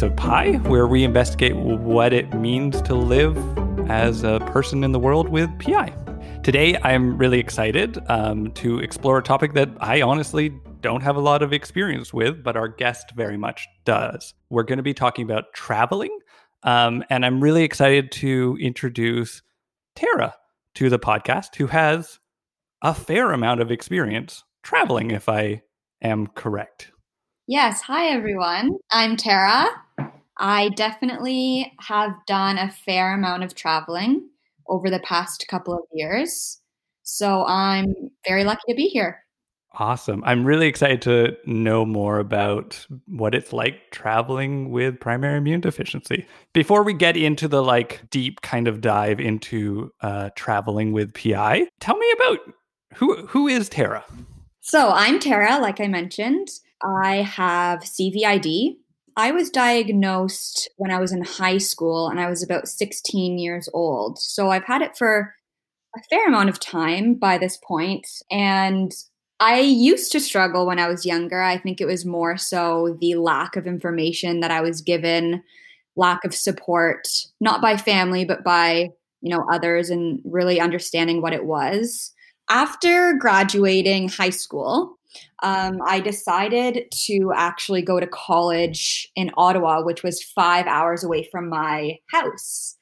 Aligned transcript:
Slice 0.00 0.10
of 0.10 0.16
Pie, 0.16 0.52
where 0.70 0.86
we 0.86 1.04
investigate 1.04 1.54
what 1.54 2.14
it 2.14 2.32
means 2.32 2.80
to 2.82 2.94
live 2.94 3.36
as 3.90 4.22
a 4.22 4.40
person 4.46 4.82
in 4.82 4.92
the 4.92 4.98
world 4.98 5.28
with 5.28 5.50
PI. 5.58 5.94
Today, 6.42 6.78
I'm 6.82 7.18
really 7.18 7.38
excited 7.38 7.98
um, 8.08 8.50
to 8.52 8.78
explore 8.78 9.18
a 9.18 9.22
topic 9.22 9.52
that 9.52 9.68
I 9.78 10.00
honestly 10.00 10.58
don't 10.80 11.02
have 11.02 11.16
a 11.16 11.20
lot 11.20 11.42
of 11.42 11.52
experience 11.52 12.14
with, 12.14 12.42
but 12.42 12.56
our 12.56 12.66
guest 12.66 13.10
very 13.14 13.36
much 13.36 13.68
does. 13.84 14.32
We're 14.48 14.62
going 14.62 14.78
to 14.78 14.82
be 14.82 14.94
talking 14.94 15.22
about 15.22 15.52
traveling, 15.52 16.16
um, 16.62 17.04
and 17.10 17.26
I'm 17.26 17.42
really 17.42 17.62
excited 17.62 18.10
to 18.12 18.56
introduce 18.58 19.42
Tara 19.96 20.34
to 20.76 20.88
the 20.88 20.98
podcast, 20.98 21.56
who 21.56 21.66
has 21.66 22.20
a 22.80 22.94
fair 22.94 23.32
amount 23.32 23.60
of 23.60 23.70
experience 23.70 24.44
traveling, 24.62 25.10
if 25.10 25.28
I 25.28 25.60
am 26.00 26.28
correct. 26.28 26.90
Yes. 27.50 27.82
Hi, 27.82 28.06
everyone. 28.06 28.70
I'm 28.92 29.16
Tara. 29.16 29.66
I 30.40 30.70
definitely 30.70 31.72
have 31.80 32.12
done 32.26 32.56
a 32.58 32.70
fair 32.70 33.14
amount 33.14 33.44
of 33.44 33.54
traveling 33.54 34.28
over 34.66 34.88
the 34.88 35.00
past 35.00 35.46
couple 35.48 35.74
of 35.74 35.82
years. 35.92 36.60
So 37.02 37.44
I'm 37.46 37.94
very 38.26 38.44
lucky 38.44 38.62
to 38.68 38.74
be 38.74 38.86
here. 38.86 39.22
Awesome. 39.74 40.22
I'm 40.24 40.44
really 40.44 40.66
excited 40.66 41.02
to 41.02 41.36
know 41.46 41.84
more 41.84 42.18
about 42.18 42.84
what 43.06 43.34
it's 43.34 43.52
like 43.52 43.90
traveling 43.92 44.70
with 44.70 44.98
primary 44.98 45.38
immune 45.38 45.60
deficiency. 45.60 46.26
Before 46.52 46.82
we 46.82 46.92
get 46.92 47.16
into 47.16 47.46
the 47.46 47.62
like 47.62 48.00
deep 48.10 48.40
kind 48.40 48.66
of 48.66 48.80
dive 48.80 49.20
into 49.20 49.92
uh, 50.00 50.30
traveling 50.34 50.92
with 50.92 51.14
PI, 51.14 51.68
tell 51.78 51.96
me 51.96 52.12
about 52.14 52.38
who 52.94 53.26
who 53.26 53.46
is 53.46 53.68
Tara? 53.68 54.04
So 54.60 54.90
I'm 54.90 55.20
Tara, 55.20 55.58
like 55.58 55.80
I 55.80 55.86
mentioned. 55.86 56.48
I 56.82 57.16
have 57.16 57.80
CVID. 57.80 58.76
I 59.20 59.32
was 59.32 59.50
diagnosed 59.50 60.66
when 60.76 60.90
I 60.90 60.98
was 60.98 61.12
in 61.12 61.22
high 61.22 61.58
school 61.58 62.08
and 62.08 62.18
I 62.18 62.30
was 62.30 62.42
about 62.42 62.68
16 62.68 63.38
years 63.38 63.68
old. 63.74 64.18
So 64.18 64.48
I've 64.48 64.64
had 64.64 64.80
it 64.80 64.96
for 64.96 65.34
a 65.94 66.02
fair 66.08 66.26
amount 66.26 66.48
of 66.48 66.58
time 66.58 67.12
by 67.12 67.36
this 67.36 67.58
point. 67.58 68.08
And 68.30 68.90
I 69.38 69.60
used 69.60 70.10
to 70.12 70.20
struggle 70.20 70.64
when 70.64 70.78
I 70.78 70.88
was 70.88 71.04
younger. 71.04 71.42
I 71.42 71.58
think 71.58 71.82
it 71.82 71.86
was 71.86 72.06
more 72.06 72.38
so 72.38 72.96
the 73.02 73.16
lack 73.16 73.56
of 73.56 73.66
information 73.66 74.40
that 74.40 74.50
I 74.50 74.62
was 74.62 74.80
given, 74.80 75.42
lack 75.96 76.24
of 76.24 76.34
support, 76.34 77.06
not 77.42 77.60
by 77.60 77.76
family, 77.76 78.24
but 78.24 78.42
by, 78.42 78.88
you 79.20 79.36
know, 79.36 79.44
others 79.52 79.90
and 79.90 80.22
really 80.24 80.58
understanding 80.62 81.20
what 81.20 81.34
it 81.34 81.44
was. 81.44 82.14
After 82.48 83.12
graduating 83.20 84.08
high 84.08 84.30
school, 84.30 84.98
um, 85.42 85.78
I 85.86 86.00
decided 86.00 86.84
to 87.06 87.32
actually 87.34 87.82
go 87.82 88.00
to 88.00 88.06
college 88.06 89.10
in 89.16 89.30
Ottawa, 89.36 89.82
which 89.82 90.02
was 90.02 90.22
five 90.22 90.66
hours 90.66 91.02
away 91.04 91.28
from 91.30 91.48
my 91.48 91.98
house. 92.10 92.76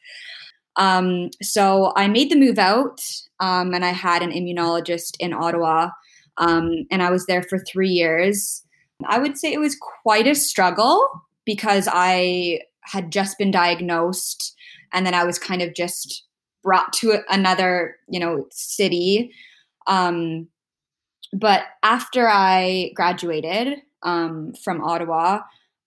Um, 0.77 1.31
so 1.43 1.93
I 1.97 2.07
made 2.07 2.31
the 2.31 2.37
move 2.37 2.59
out, 2.59 3.01
um, 3.41 3.75
and 3.75 3.85
I 3.85 3.91
had 3.91 4.23
an 4.23 4.31
immunologist 4.31 5.17
in 5.19 5.33
Ottawa, 5.33 5.91
um, 6.37 6.87
and 6.91 7.03
I 7.03 7.11
was 7.11 7.27
there 7.27 7.43
for 7.43 7.59
three 7.59 7.91
years. 7.91 8.63
I 9.07 9.19
would 9.19 9.37
say 9.37 9.53
it 9.53 9.61
was 9.61 9.77
quite 10.03 10.27
a 10.27 10.35
struggle 10.35 11.09
because 11.45 11.89
I 11.91 12.61
had 12.83 13.11
just 13.11 13.39
been 13.39 13.51
diagnosed, 13.51 14.55
and 14.93 15.05
then 15.05 15.15
I 15.15 15.25
was 15.25 15.39
kind 15.39 15.63
of 15.63 15.75
just 15.75 16.25
brought 16.63 16.93
to 16.95 17.21
another, 17.29 17.97
you 18.09 18.21
know, 18.21 18.47
city. 18.51 19.33
Um, 19.87 20.49
but 21.33 21.63
after 21.83 22.29
I 22.29 22.93
graduated 22.95 23.79
um, 24.03 24.53
from 24.63 24.83
Ottawa, 24.83 25.41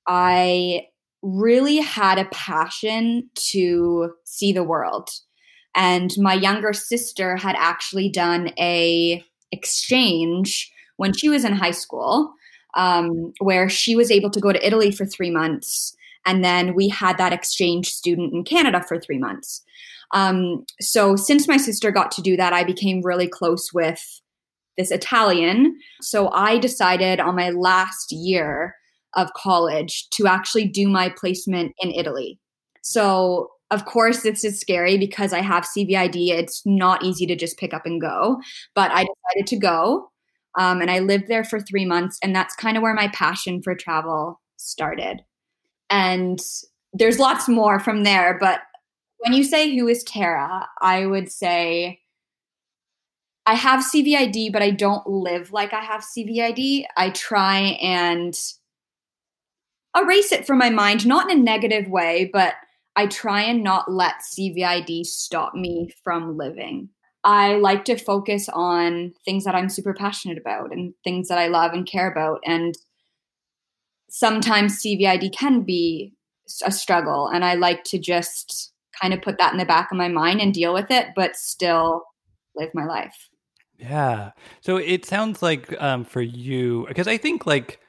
I 0.07 0.87
really 1.21 1.77
had 1.77 2.17
a 2.17 2.25
passion 2.25 3.29
to 3.35 4.13
see 4.25 4.51
the 4.51 4.63
world. 4.63 5.09
And 5.75 6.11
my 6.17 6.33
younger 6.33 6.73
sister 6.73 7.37
had 7.37 7.55
actually 7.57 8.09
done 8.09 8.51
a 8.59 9.23
exchange 9.51 10.71
when 10.97 11.13
she 11.13 11.29
was 11.29 11.45
in 11.45 11.53
high 11.53 11.71
school, 11.71 12.33
um, 12.75 13.33
where 13.39 13.69
she 13.69 13.95
was 13.95 14.11
able 14.11 14.29
to 14.31 14.39
go 14.39 14.51
to 14.51 14.65
Italy 14.65 14.91
for 14.91 15.05
three 15.05 15.31
months, 15.31 15.95
and 16.25 16.43
then 16.43 16.75
we 16.75 16.89
had 16.89 17.17
that 17.17 17.33
exchange 17.33 17.89
student 17.89 18.33
in 18.33 18.43
Canada 18.43 18.83
for 18.87 18.99
three 18.99 19.17
months. 19.17 19.63
Um, 20.13 20.65
so 20.79 21.15
since 21.15 21.47
my 21.47 21.57
sister 21.57 21.89
got 21.89 22.11
to 22.11 22.21
do 22.21 22.35
that, 22.37 22.53
I 22.53 22.63
became 22.63 23.01
really 23.01 23.27
close 23.27 23.71
with 23.73 24.21
this 24.77 24.91
Italian. 24.91 25.77
So 26.01 26.29
I 26.31 26.57
decided 26.57 27.19
on 27.19 27.35
my 27.35 27.49
last 27.49 28.11
year 28.11 28.75
of 29.15 29.33
college 29.33 30.09
to 30.11 30.27
actually 30.27 30.67
do 30.67 30.87
my 30.87 31.09
placement 31.09 31.73
in 31.79 31.91
Italy. 31.91 32.39
So, 32.81 33.49
of 33.69 33.85
course, 33.85 34.23
this 34.23 34.43
is 34.43 34.59
scary 34.59 34.97
because 34.97 35.33
I 35.33 35.41
have 35.41 35.65
CVID. 35.65 36.29
It's 36.29 36.61
not 36.65 37.03
easy 37.03 37.25
to 37.25 37.35
just 37.35 37.57
pick 37.57 37.73
up 37.73 37.85
and 37.85 38.01
go, 38.01 38.41
but 38.75 38.91
I 38.91 39.05
decided 39.05 39.47
to 39.47 39.57
go. 39.57 40.11
Um, 40.57 40.81
and 40.81 40.91
I 40.91 40.99
lived 40.99 41.27
there 41.27 41.45
for 41.45 41.59
three 41.59 41.85
months. 41.85 42.17
And 42.21 42.35
that's 42.35 42.55
kind 42.55 42.75
of 42.75 42.83
where 42.83 42.93
my 42.93 43.07
passion 43.09 43.61
for 43.61 43.75
travel 43.75 44.41
started. 44.57 45.21
And 45.89 46.39
there's 46.93 47.19
lots 47.19 47.47
more 47.47 47.79
from 47.79 48.03
there. 48.03 48.37
But 48.39 48.61
when 49.19 49.33
you 49.33 49.43
say 49.43 49.73
who 49.75 49.87
is 49.87 50.03
Tara, 50.03 50.67
I 50.81 51.05
would 51.05 51.31
say 51.31 52.00
I 53.45 53.55
have 53.55 53.83
CVID, 53.83 54.51
but 54.51 54.61
I 54.61 54.71
don't 54.71 55.05
live 55.07 55.51
like 55.51 55.73
I 55.73 55.81
have 55.81 56.01
CVID. 56.01 56.85
I 56.95 57.09
try 57.09 57.59
and 57.81 58.37
erase 59.97 60.31
it 60.31 60.45
from 60.45 60.57
my 60.57 60.69
mind, 60.69 61.05
not 61.05 61.29
in 61.29 61.39
a 61.39 61.41
negative 61.41 61.87
way, 61.87 62.29
but 62.31 62.53
I 62.95 63.07
try 63.07 63.41
and 63.41 63.63
not 63.63 63.91
let 63.91 64.15
CVID 64.21 65.05
stop 65.05 65.53
me 65.55 65.93
from 66.03 66.37
living. 66.37 66.89
I 67.23 67.55
like 67.55 67.85
to 67.85 67.97
focus 67.97 68.49
on 68.51 69.13
things 69.25 69.43
that 69.45 69.55
I'm 69.55 69.69
super 69.69 69.93
passionate 69.93 70.37
about 70.37 70.71
and 70.71 70.93
things 71.03 71.27
that 71.27 71.37
I 71.37 71.47
love 71.47 71.73
and 71.73 71.85
care 71.85 72.11
about. 72.11 72.41
And 72.45 72.75
sometimes 74.09 74.81
CVID 74.81 75.33
can 75.33 75.61
be 75.61 76.13
a 76.63 76.71
struggle. 76.71 77.27
And 77.27 77.45
I 77.45 77.55
like 77.55 77.83
to 77.85 77.99
just 77.99 78.73
kind 78.99 79.13
of 79.13 79.21
put 79.21 79.37
that 79.37 79.51
in 79.51 79.59
the 79.59 79.65
back 79.65 79.91
of 79.91 79.97
my 79.97 80.09
mind 80.09 80.41
and 80.41 80.53
deal 80.53 80.73
with 80.73 80.91
it, 80.91 81.09
but 81.15 81.35
still 81.35 82.03
live 82.55 82.71
my 82.73 82.85
life. 82.85 83.29
Yeah. 83.81 84.31
So 84.61 84.77
it 84.77 85.05
sounds 85.05 85.41
like 85.41 85.79
um, 85.81 86.05
for 86.05 86.21
you, 86.21 86.85
because 86.87 87.07
I 87.07 87.17
think 87.17 87.47
like, 87.47 87.79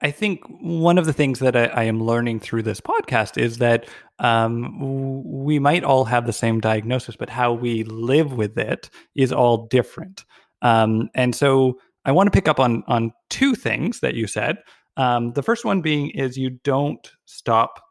I 0.00 0.10
think 0.10 0.42
one 0.46 0.96
of 0.96 1.06
the 1.06 1.12
things 1.12 1.40
that 1.40 1.56
I, 1.56 1.64
I 1.66 1.82
am 1.84 2.02
learning 2.02 2.40
through 2.40 2.62
this 2.62 2.80
podcast 2.80 3.36
is 3.36 3.58
that 3.58 3.86
um, 4.20 5.42
we 5.42 5.58
might 5.58 5.82
all 5.82 6.04
have 6.04 6.24
the 6.24 6.32
same 6.32 6.60
diagnosis, 6.60 7.16
but 7.16 7.28
how 7.28 7.52
we 7.52 7.82
live 7.84 8.34
with 8.34 8.56
it 8.58 8.90
is 9.16 9.32
all 9.32 9.66
different. 9.66 10.24
Um, 10.62 11.10
and 11.14 11.34
so 11.34 11.78
I 12.04 12.12
want 12.12 12.28
to 12.28 12.30
pick 12.30 12.48
up 12.48 12.60
on 12.60 12.84
on 12.86 13.12
two 13.28 13.54
things 13.54 14.00
that 14.00 14.14
you 14.14 14.26
said. 14.26 14.58
Um, 14.96 15.32
the 15.32 15.42
first 15.42 15.64
one 15.64 15.80
being 15.80 16.10
is 16.10 16.38
you 16.38 16.50
don't 16.50 17.10
stop, 17.24 17.82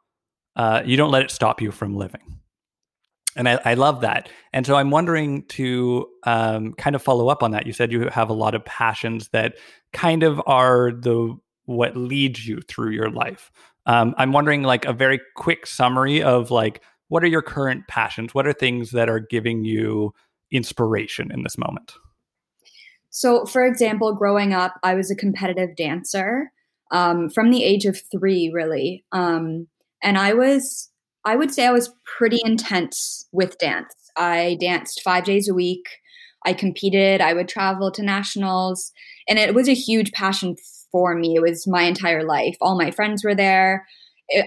uh, 0.55 0.81
you 0.85 0.97
don't 0.97 1.11
let 1.11 1.23
it 1.23 1.31
stop 1.31 1.61
you 1.61 1.71
from 1.71 1.95
living 1.95 2.38
and 3.35 3.47
I, 3.47 3.59
I, 3.63 3.73
love 3.75 4.01
that. 4.01 4.29
And 4.53 4.66
so 4.66 4.75
I'm 4.75 4.90
wondering 4.90 5.44
to 5.47 6.07
um, 6.23 6.73
kind 6.73 6.95
of 6.95 7.01
follow 7.01 7.29
up 7.29 7.44
on 7.44 7.51
that. 7.51 7.67
You 7.67 7.73
said 7.73 7.91
you 7.91 8.09
have 8.09 8.29
a 8.29 8.34
lot 8.34 8.56
of 8.56 8.65
passions 8.65 9.30
that 9.30 9.56
kind 9.94 10.24
of 10.24 10.42
are 10.48 10.92
the 10.92 11.38
what 11.65 11.95
leads 11.95 12.48
you 12.48 12.62
through 12.62 12.92
your 12.92 13.12
life. 13.12 13.51
Um, 13.86 14.15
I'm 14.18 14.31
wondering, 14.31 14.63
like, 14.63 14.86
a 14.86 14.94
very 14.94 15.21
quick 15.36 15.68
summary 15.68 16.21
of 16.21 16.51
like 16.51 16.81
what 17.09 17.24
are 17.24 17.27
your 17.27 17.42
current 17.42 17.88
passions? 17.88 18.33
What 18.33 18.48
are 18.48 18.53
things 18.53 18.92
that 18.92 19.09
are 19.09 19.19
giving 19.19 19.65
you 19.65 20.13
inspiration 20.51 21.31
in 21.31 21.44
this 21.44 21.57
moment? 21.57 21.94
So, 23.09 23.45
for 23.45 23.65
example, 23.65 24.13
growing 24.13 24.53
up, 24.53 24.75
I 24.83 24.94
was 24.94 25.09
a 25.12 25.15
competitive 25.15 25.75
dancer 25.75 26.51
um, 26.92 27.30
from 27.30 27.50
the 27.50 27.63
age 27.63 27.86
of 27.86 28.00
three, 28.12 28.51
really. 28.53 29.03
Um, 29.12 29.68
and 30.01 30.18
I 30.18 30.33
was 30.33 30.89
I 31.29 31.35
would 31.35 31.53
say 31.53 31.67
I 31.67 31.71
was 31.71 31.93
pretty 32.17 32.39
intense 32.43 33.27
with 33.31 33.59
dance. 33.59 33.93
I 34.17 34.57
danced 34.59 35.03
five 35.03 35.25
days 35.25 35.47
a 35.47 35.53
week. 35.53 35.87
I 36.43 36.53
competed. 36.53 37.21
I 37.21 37.33
would 37.35 37.47
travel 37.47 37.91
to 37.91 38.01
nationals. 38.01 38.91
And 39.27 39.37
it 39.37 39.53
was 39.53 39.69
a 39.69 39.75
huge 39.75 40.11
passion 40.11 40.55
for 40.91 41.13
me. 41.13 41.35
It 41.35 41.43
was 41.43 41.67
my 41.67 41.83
entire 41.83 42.23
life. 42.23 42.55
All 42.61 42.75
my 42.75 42.89
friends 42.89 43.23
were 43.23 43.35
there. 43.35 43.85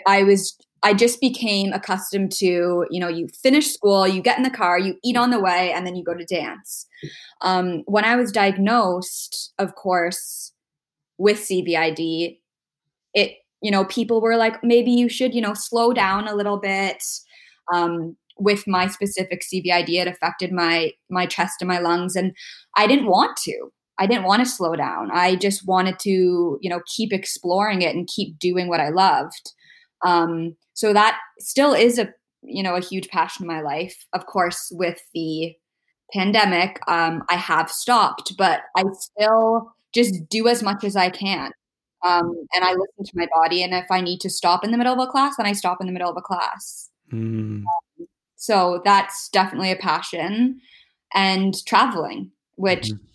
I 0.08 0.24
was, 0.24 0.58
I 0.82 0.92
just 0.92 1.20
became 1.20 1.72
accustomed 1.72 2.32
to, 2.38 2.84
you 2.90 2.98
know, 2.98 3.08
you 3.08 3.28
finish 3.28 3.72
school, 3.72 4.08
you 4.08 4.20
get 4.20 4.36
in 4.36 4.42
the 4.42 4.50
car, 4.50 4.76
you 4.76 4.96
eat 5.04 5.16
on 5.16 5.30
the 5.30 5.40
way, 5.40 5.72
and 5.72 5.86
then 5.86 5.94
you 5.94 6.02
go 6.02 6.14
to 6.14 6.24
dance. 6.24 6.88
Um, 7.42 7.84
when 7.86 8.04
I 8.04 8.16
was 8.16 8.32
diagnosed, 8.32 9.52
of 9.56 9.76
course, 9.76 10.52
with 11.16 11.38
CVID, 11.38 12.40
it 13.14 13.36
you 13.62 13.70
know, 13.70 13.84
people 13.84 14.20
were 14.20 14.36
like, 14.36 14.62
maybe 14.62 14.90
you 14.90 15.08
should, 15.08 15.34
you 15.34 15.40
know, 15.40 15.54
slow 15.54 15.92
down 15.92 16.28
a 16.28 16.34
little 16.34 16.58
bit. 16.58 17.02
Um, 17.72 18.16
with 18.38 18.66
my 18.66 18.88
specific 18.88 19.42
CVID, 19.42 19.90
it 19.90 20.08
affected 20.08 20.52
my 20.52 20.90
my 21.10 21.26
chest 21.26 21.56
and 21.60 21.68
my 21.68 21.78
lungs, 21.78 22.16
and 22.16 22.32
I 22.76 22.86
didn't 22.86 23.06
want 23.06 23.36
to. 23.44 23.70
I 23.98 24.06
didn't 24.06 24.24
want 24.24 24.42
to 24.44 24.50
slow 24.50 24.74
down. 24.74 25.10
I 25.12 25.36
just 25.36 25.66
wanted 25.66 25.98
to, 26.00 26.58
you 26.60 26.70
know, 26.70 26.80
keep 26.96 27.12
exploring 27.12 27.82
it 27.82 27.94
and 27.94 28.08
keep 28.08 28.38
doing 28.38 28.68
what 28.68 28.80
I 28.80 28.88
loved. 28.88 29.52
Um, 30.04 30.56
so 30.74 30.92
that 30.92 31.18
still 31.38 31.74
is 31.74 31.98
a 31.98 32.08
you 32.42 32.62
know 32.62 32.74
a 32.74 32.80
huge 32.80 33.08
passion 33.08 33.44
in 33.44 33.48
my 33.48 33.60
life. 33.60 33.96
Of 34.12 34.26
course, 34.26 34.72
with 34.72 34.98
the 35.14 35.54
pandemic, 36.12 36.80
um, 36.88 37.22
I 37.30 37.36
have 37.36 37.70
stopped, 37.70 38.34
but 38.36 38.62
I 38.76 38.84
still 38.92 39.72
just 39.94 40.28
do 40.28 40.48
as 40.48 40.62
much 40.62 40.84
as 40.84 40.96
I 40.96 41.10
can. 41.10 41.52
Um, 42.02 42.32
and 42.54 42.64
I 42.64 42.72
listen 42.72 43.04
to 43.04 43.12
my 43.14 43.28
body. 43.34 43.62
And 43.62 43.72
if 43.74 43.90
I 43.90 44.00
need 44.00 44.20
to 44.20 44.30
stop 44.30 44.64
in 44.64 44.72
the 44.72 44.78
middle 44.78 44.92
of 44.92 44.98
a 44.98 45.10
class, 45.10 45.36
then 45.36 45.46
I 45.46 45.52
stop 45.52 45.78
in 45.80 45.86
the 45.86 45.92
middle 45.92 46.10
of 46.10 46.16
a 46.16 46.22
class. 46.22 46.90
Mm. 47.12 47.62
Um, 47.62 48.06
so 48.36 48.82
that's 48.84 49.28
definitely 49.28 49.70
a 49.70 49.76
passion. 49.76 50.60
And 51.14 51.54
traveling, 51.66 52.30
which 52.56 52.88
mm-hmm 52.88 53.06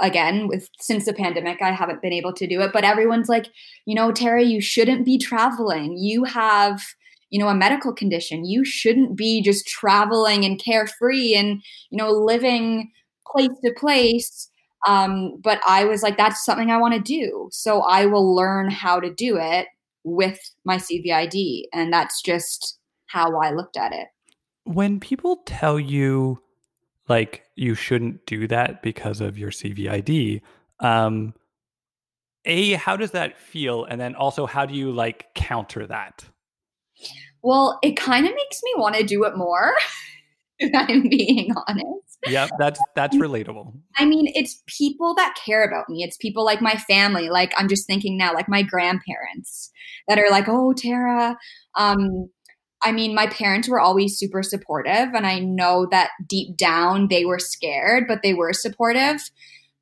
again 0.00 0.48
with 0.48 0.68
since 0.80 1.04
the 1.04 1.12
pandemic 1.12 1.60
i 1.62 1.70
haven't 1.70 2.02
been 2.02 2.12
able 2.12 2.32
to 2.32 2.46
do 2.46 2.60
it 2.60 2.72
but 2.72 2.84
everyone's 2.84 3.28
like 3.28 3.46
you 3.86 3.94
know 3.94 4.10
terry 4.10 4.44
you 4.44 4.60
shouldn't 4.60 5.04
be 5.04 5.18
traveling 5.18 5.96
you 5.96 6.24
have 6.24 6.82
you 7.30 7.38
know 7.38 7.48
a 7.48 7.54
medical 7.54 7.92
condition 7.92 8.44
you 8.44 8.64
shouldn't 8.64 9.16
be 9.16 9.42
just 9.42 9.66
traveling 9.66 10.44
and 10.44 10.62
carefree 10.62 11.34
and 11.34 11.62
you 11.90 11.98
know 11.98 12.10
living 12.10 12.90
place 13.26 13.48
to 13.64 13.72
place 13.76 14.48
um, 14.86 15.38
but 15.42 15.60
i 15.66 15.84
was 15.84 16.02
like 16.02 16.16
that's 16.16 16.44
something 16.44 16.70
i 16.70 16.78
want 16.78 16.94
to 16.94 17.00
do 17.00 17.48
so 17.52 17.82
i 17.82 18.06
will 18.06 18.34
learn 18.34 18.70
how 18.70 18.98
to 19.00 19.12
do 19.12 19.36
it 19.36 19.66
with 20.04 20.38
my 20.64 20.76
cvid 20.76 21.64
and 21.72 21.92
that's 21.92 22.22
just 22.22 22.78
how 23.06 23.38
i 23.40 23.50
looked 23.50 23.76
at 23.76 23.92
it 23.92 24.08
when 24.64 25.00
people 25.00 25.42
tell 25.44 25.78
you 25.78 26.40
like 27.10 27.42
you 27.56 27.74
shouldn't 27.74 28.24
do 28.24 28.46
that 28.46 28.82
because 28.82 29.20
of 29.20 29.36
your 29.36 29.50
CVID. 29.50 30.40
Um, 30.78 31.34
a, 32.44 32.74
how 32.74 32.96
does 32.96 33.10
that 33.10 33.36
feel? 33.36 33.84
And 33.84 34.00
then 34.00 34.14
also, 34.14 34.46
how 34.46 34.64
do 34.64 34.74
you 34.74 34.92
like 34.92 35.26
counter 35.34 35.86
that? 35.88 36.24
Well, 37.42 37.78
it 37.82 37.96
kind 37.96 38.26
of 38.26 38.34
makes 38.34 38.60
me 38.62 38.74
want 38.76 38.94
to 38.94 39.04
do 39.04 39.24
it 39.24 39.36
more. 39.36 39.74
if 40.58 40.70
I'm 40.74 41.08
being 41.08 41.52
honest. 41.66 42.09
Yeah, 42.26 42.48
that's 42.58 42.80
that's 42.94 43.16
relatable. 43.16 43.72
I 43.96 44.04
mean, 44.04 44.30
it's 44.34 44.62
people 44.66 45.14
that 45.14 45.34
care 45.42 45.64
about 45.64 45.88
me. 45.88 46.02
It's 46.02 46.16
people 46.16 46.44
like 46.44 46.60
my 46.60 46.74
family. 46.74 47.30
Like 47.30 47.52
I'm 47.56 47.68
just 47.68 47.86
thinking 47.86 48.16
now, 48.16 48.34
like 48.34 48.48
my 48.48 48.62
grandparents 48.62 49.70
that 50.06 50.18
are 50.18 50.30
like, 50.30 50.44
"Oh, 50.48 50.72
Tara, 50.72 51.36
um, 51.76 52.28
I 52.82 52.92
mean, 52.92 53.14
my 53.14 53.26
parents 53.26 53.68
were 53.68 53.80
always 53.80 54.18
super 54.18 54.42
supportive, 54.42 55.14
and 55.14 55.26
I 55.26 55.38
know 55.38 55.86
that 55.90 56.10
deep 56.26 56.56
down 56.56 57.08
they 57.08 57.24
were 57.24 57.38
scared, 57.38 58.04
but 58.08 58.20
they 58.22 58.34
were 58.34 58.52
supportive. 58.52 59.20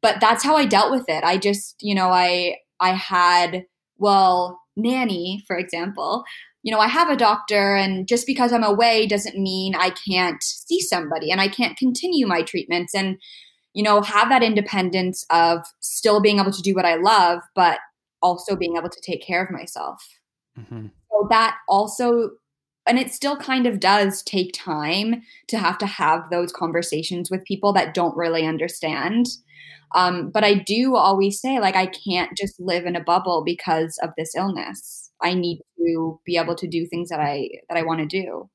But 0.00 0.20
that's 0.20 0.44
how 0.44 0.56
I 0.56 0.64
dealt 0.64 0.92
with 0.92 1.08
it. 1.08 1.24
I 1.24 1.38
just, 1.38 1.76
you 1.80 1.94
know, 1.94 2.08
I 2.10 2.56
I 2.80 2.90
had 2.92 3.64
well, 3.98 4.60
nanny, 4.76 5.44
for 5.46 5.56
example. 5.56 6.24
You 6.68 6.74
know, 6.74 6.80
I 6.80 6.88
have 6.88 7.08
a 7.08 7.16
doctor, 7.16 7.74
and 7.76 8.06
just 8.06 8.26
because 8.26 8.52
I'm 8.52 8.62
away 8.62 9.06
doesn't 9.06 9.38
mean 9.38 9.74
I 9.74 9.88
can't 9.88 10.42
see 10.42 10.82
somebody 10.82 11.30
and 11.30 11.40
I 11.40 11.48
can't 11.48 11.78
continue 11.78 12.26
my 12.26 12.42
treatments 12.42 12.94
and, 12.94 13.16
you 13.72 13.82
know, 13.82 14.02
have 14.02 14.28
that 14.28 14.42
independence 14.42 15.24
of 15.30 15.64
still 15.80 16.20
being 16.20 16.38
able 16.38 16.52
to 16.52 16.60
do 16.60 16.74
what 16.74 16.84
I 16.84 16.96
love, 16.96 17.40
but 17.54 17.78
also 18.20 18.54
being 18.54 18.76
able 18.76 18.90
to 18.90 19.00
take 19.00 19.26
care 19.26 19.42
of 19.42 19.50
myself. 19.50 20.06
Mm-hmm. 20.60 20.88
So 21.10 21.26
that 21.30 21.56
also 21.68 22.32
and 22.88 22.98
it 22.98 23.12
still 23.12 23.36
kind 23.36 23.66
of 23.66 23.80
does 23.80 24.22
take 24.22 24.52
time 24.54 25.22
to 25.48 25.58
have 25.58 25.78
to 25.78 25.86
have 25.86 26.30
those 26.30 26.52
conversations 26.52 27.30
with 27.30 27.44
people 27.44 27.72
that 27.74 27.94
don't 27.94 28.16
really 28.16 28.46
understand. 28.46 29.26
Um, 29.94 30.30
but 30.30 30.44
i 30.44 30.52
do 30.52 30.96
always 30.96 31.40
say 31.40 31.60
like 31.60 31.74
i 31.74 31.86
can't 31.86 32.36
just 32.36 32.60
live 32.60 32.84
in 32.84 32.94
a 32.94 33.02
bubble 33.02 33.42
because 33.44 33.98
of 34.02 34.10
this 34.16 34.34
illness. 34.36 35.10
I 35.22 35.32
need 35.32 35.62
to 35.78 36.20
be 36.26 36.36
able 36.36 36.56
to 36.56 36.68
do 36.68 36.86
things 36.86 37.08
that 37.08 37.20
i 37.20 37.48
that 37.68 37.78
i 37.78 37.82
want 37.82 38.00
to 38.00 38.06
do. 38.06 38.50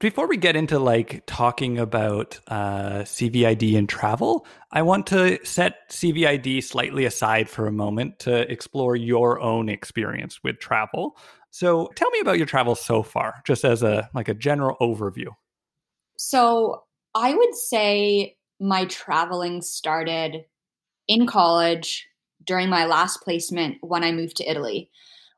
Before 0.00 0.26
we 0.26 0.36
get 0.36 0.56
into 0.56 0.78
like 0.78 1.22
talking 1.26 1.78
about 1.78 2.40
uh, 2.48 3.04
CVID 3.04 3.78
and 3.78 3.88
travel, 3.88 4.46
I 4.70 4.82
want 4.82 5.06
to 5.08 5.38
set 5.44 5.88
CVID 5.88 6.62
slightly 6.64 7.04
aside 7.04 7.48
for 7.48 7.66
a 7.66 7.72
moment 7.72 8.18
to 8.20 8.50
explore 8.50 8.96
your 8.96 9.40
own 9.40 9.68
experience 9.68 10.42
with 10.42 10.58
travel. 10.58 11.16
So 11.54 11.88
tell 11.94 12.10
me 12.10 12.18
about 12.18 12.36
your 12.36 12.48
travels 12.48 12.84
so 12.84 13.04
far, 13.04 13.36
just 13.46 13.64
as 13.64 13.84
a 13.84 14.10
like 14.12 14.28
a 14.28 14.34
general 14.34 14.76
overview. 14.80 15.28
So 16.16 16.82
I 17.14 17.32
would 17.32 17.54
say 17.54 18.36
my 18.58 18.86
traveling 18.86 19.62
started 19.62 20.46
in 21.06 21.28
college 21.28 22.08
during 22.44 22.68
my 22.68 22.86
last 22.86 23.22
placement 23.22 23.76
when 23.82 24.02
I 24.02 24.10
moved 24.10 24.36
to 24.38 24.50
Italy. 24.50 24.90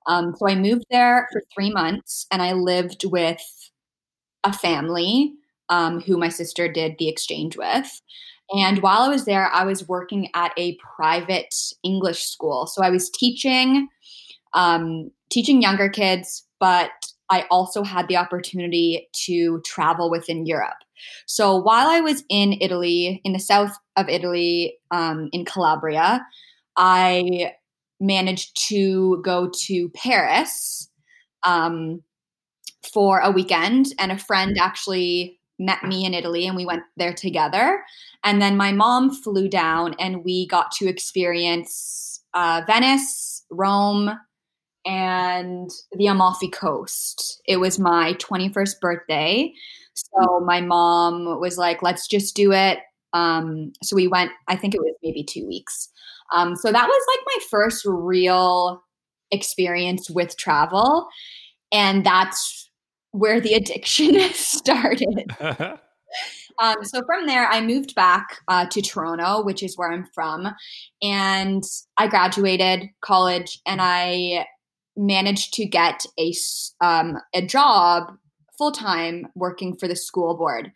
Um, 0.07 0.35
so 0.39 0.49
I 0.49 0.55
moved 0.55 0.87
there 0.91 1.29
for 1.31 1.43
three 1.53 1.71
months 1.71 2.27
and 2.33 2.41
I 2.41 2.55
lived 2.55 3.05
with 3.05 3.71
a 4.43 4.55
family 4.55 5.35
um, 5.69 6.01
who 6.01 6.17
my 6.17 6.31
sister 6.31 6.67
did 6.67 6.97
the 6.99 7.11
exchange 7.11 7.59
with. 7.59 8.01
And 8.53 8.81
while 8.81 9.03
I 9.03 9.09
was 9.09 9.27
there, 9.27 9.49
I 9.49 9.65
was 9.65 9.87
working 9.87 10.31
at 10.33 10.53
a 10.57 10.79
private 10.97 11.55
English 11.83 12.23
school. 12.23 12.67
So 12.67 12.83
I 12.83 12.89
was 12.89 13.11
teaching 13.11 13.89
um, 14.55 15.11
teaching 15.31 15.63
younger 15.63 15.89
kids, 15.89 16.47
but 16.61 16.91
I 17.31 17.47
also 17.51 17.83
had 17.83 18.09
the 18.09 18.17
opportunity 18.17 19.09
to 19.27 19.61
travel 19.65 20.11
within 20.11 20.47
Europe. 20.47 20.77
So 21.27 21.57
while 21.57 21.89
I 21.89 22.01
was 22.01 22.25
in 22.29 22.57
Italy, 22.61 23.21
in 23.25 23.33
the 23.33 23.39
south 23.39 23.77
of 23.97 24.09
Italy, 24.09 24.79
um, 24.91 25.29
in 25.33 25.45
Calabria, 25.45 26.25
I 26.77 27.53
managed 28.01 28.57
to 28.69 29.21
go 29.25 29.51
to 29.67 29.89
Paris 29.91 30.89
um, 31.43 32.03
for 32.93 33.19
a 33.21 33.31
weekend, 33.31 33.87
and 33.99 34.13
a 34.13 34.19
friend 34.19 34.57
actually 34.59 35.41
met 35.59 35.83
me 35.83 36.05
in 36.05 36.15
Italy, 36.15 36.47
and 36.47 36.57
we 36.57 36.67
went 36.67 36.83
there 36.97 37.15
together. 37.15 37.83
And 38.23 38.41
then 38.41 38.57
my 38.57 38.73
mom 38.73 39.11
flew 39.11 39.49
down, 39.49 39.95
and 39.99 40.25
we 40.25 40.47
got 40.47 40.71
to 40.73 40.89
experience 40.89 42.23
uh, 42.35 42.63
Venice, 42.67 43.45
Rome, 43.51 44.11
and 44.87 45.71
the 45.93 46.07
Amalfi 46.07 46.49
Coast. 46.49 47.43
It 47.47 47.57
was 47.57 47.79
my 47.79 48.15
21st 48.15 48.81
birthday. 48.81 49.53
So 49.95 50.41
my 50.41 50.61
mom 50.61 51.41
was 51.41 51.59
like, 51.59 51.83
let's 51.83 52.07
just 52.07 52.37
do 52.37 52.53
it. 52.53 52.79
Um, 53.13 53.73
so 53.83 53.97
we 53.97 54.07
went, 54.07 54.31
I 54.47 54.57
think 54.57 54.75
it 54.75 54.81
was 54.81 54.95
maybe 55.03 55.25
two 55.25 55.47
weeks. 55.47 55.89
Um, 56.33 56.55
so 56.55 56.71
that 56.71 56.87
was 56.87 57.03
like 57.09 57.27
my 57.27 57.45
first 57.51 57.85
real 57.87 58.83
experience 59.31 60.09
with 60.11 60.37
travel. 60.37 61.09
And 61.73 62.05
that's 62.05 62.71
where 63.11 63.41
the 63.41 63.55
addiction 63.55 64.21
started. 64.33 65.33
Um, 66.59 66.77
so 66.85 67.03
from 67.05 67.27
there, 67.27 67.47
I 67.49 67.61
moved 67.61 67.95
back 67.95 68.41
uh, 68.49 68.65
to 68.67 68.81
Toronto, 68.81 69.45
which 69.45 69.63
is 69.63 69.77
where 69.77 69.93
I'm 69.93 70.07
from, 70.15 70.49
and 71.03 71.63
I 71.99 72.07
graduated 72.07 72.89
college, 73.03 73.61
and 73.67 73.81
I 73.83 74.47
managed 74.97 75.55
to 75.55 75.67
get 75.67 76.05
a 76.19 76.33
um, 76.81 77.19
a 77.35 77.45
job 77.45 78.13
full 78.57 78.73
time 78.73 79.27
working 79.35 79.77
for 79.77 79.87
the 79.87 79.97
school 79.97 80.37
board, 80.37 80.73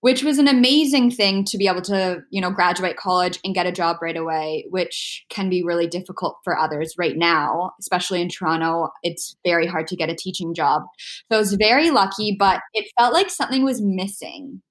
which 0.00 0.22
was 0.24 0.38
an 0.38 0.48
amazing 0.48 1.10
thing 1.10 1.44
to 1.44 1.56
be 1.56 1.68
able 1.68 1.82
to 1.82 2.22
you 2.30 2.40
know 2.40 2.50
graduate 2.50 2.96
college 2.96 3.38
and 3.44 3.54
get 3.54 3.66
a 3.66 3.72
job 3.72 3.98
right 4.02 4.16
away, 4.16 4.66
which 4.70 5.24
can 5.28 5.48
be 5.48 5.62
really 5.62 5.86
difficult 5.86 6.36
for 6.44 6.58
others 6.58 6.94
right 6.98 7.16
now, 7.16 7.72
especially 7.80 8.20
in 8.20 8.28
Toronto. 8.28 8.88
It's 9.02 9.36
very 9.44 9.66
hard 9.66 9.86
to 9.88 9.96
get 9.96 10.10
a 10.10 10.16
teaching 10.16 10.54
job. 10.54 10.82
So 11.30 11.36
I 11.36 11.38
was 11.38 11.54
very 11.54 11.90
lucky, 11.90 12.36
but 12.38 12.60
it 12.72 12.90
felt 12.98 13.12
like 13.12 13.30
something 13.30 13.64
was 13.64 13.80
missing 13.80 14.62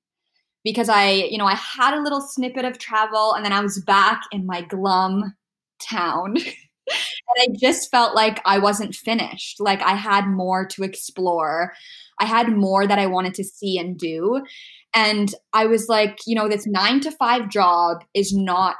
because 0.64 0.90
I, 0.90 1.12
you 1.12 1.38
know, 1.38 1.46
I 1.46 1.56
had 1.56 1.94
a 1.94 2.02
little 2.02 2.22
snippet 2.22 2.66
of 2.66 2.78
travel 2.78 3.34
and 3.34 3.44
then 3.44 3.52
I 3.52 3.62
was 3.62 3.82
back 3.82 4.22
in 4.32 4.46
my 4.46 4.62
glum 4.62 5.36
town. 5.82 6.38
I 7.38 7.48
just 7.60 7.90
felt 7.92 8.16
like 8.16 8.42
I 8.46 8.60
wasn't 8.60 8.96
finished. 8.96 9.60
Like 9.60 9.82
I 9.82 9.96
had 9.96 10.28
more 10.28 10.66
to 10.68 10.84
explore. 10.84 11.74
I 12.20 12.26
had 12.26 12.50
more 12.50 12.88
that 12.88 13.00
I 13.00 13.08
wanted 13.08 13.34
to 13.36 13.44
see 13.44 13.78
and 13.78 13.98
do. 13.98 14.44
And 14.94 15.34
I 15.54 15.66
was 15.66 15.90
like, 15.90 16.20
you 16.28 16.36
know, 16.36 16.48
this 16.48 16.68
nine 16.68 17.00
to 17.02 17.12
five 17.12 17.50
job 17.50 18.04
is 18.14 18.34
not 18.34 18.78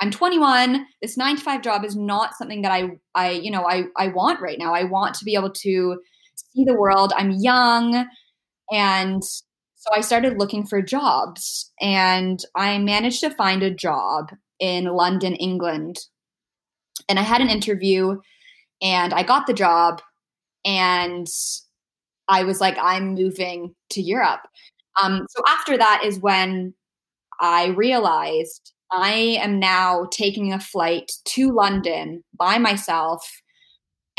I'm 0.00 0.10
21. 0.10 0.86
This 1.00 1.16
nine 1.16 1.36
to 1.36 1.42
five 1.42 1.62
job 1.62 1.84
is 1.84 1.96
not 1.96 2.34
something 2.34 2.62
that 2.62 2.72
I, 2.72 2.90
I, 3.14 3.30
you 3.30 3.50
know, 3.50 3.64
I, 3.64 3.84
I 3.96 4.08
want 4.08 4.40
right 4.40 4.58
now. 4.58 4.74
I 4.74 4.84
want 4.84 5.14
to 5.16 5.24
be 5.24 5.34
able 5.34 5.50
to 5.50 6.00
see 6.34 6.64
the 6.64 6.74
world. 6.78 7.12
I'm 7.16 7.30
young, 7.30 8.06
and 8.70 9.24
so 9.24 9.90
I 9.94 10.02
started 10.02 10.38
looking 10.38 10.66
for 10.66 10.82
jobs, 10.82 11.72
and 11.80 12.42
I 12.54 12.78
managed 12.78 13.20
to 13.20 13.30
find 13.30 13.62
a 13.62 13.74
job 13.74 14.32
in 14.60 14.84
London, 14.84 15.34
England, 15.34 15.98
and 17.08 17.18
I 17.18 17.22
had 17.22 17.40
an 17.40 17.48
interview 17.50 18.20
and 18.82 19.14
I 19.14 19.22
got 19.22 19.46
the 19.46 19.54
job 19.54 20.02
and 20.64 21.26
I 22.28 22.44
was 22.44 22.60
like, 22.60 22.76
I'm 22.80 23.14
moving 23.14 23.74
to 23.90 24.00
Europe. 24.02 24.40
Um, 25.02 25.26
so 25.30 25.42
after 25.46 25.76
that 25.78 26.02
is 26.04 26.18
when 26.18 26.74
I 27.40 27.66
realized 27.68 28.72
I 28.90 29.38
am 29.40 29.58
now 29.58 30.06
taking 30.10 30.52
a 30.52 30.60
flight 30.60 31.12
to 31.26 31.52
London 31.52 32.24
by 32.38 32.58
myself 32.58 33.42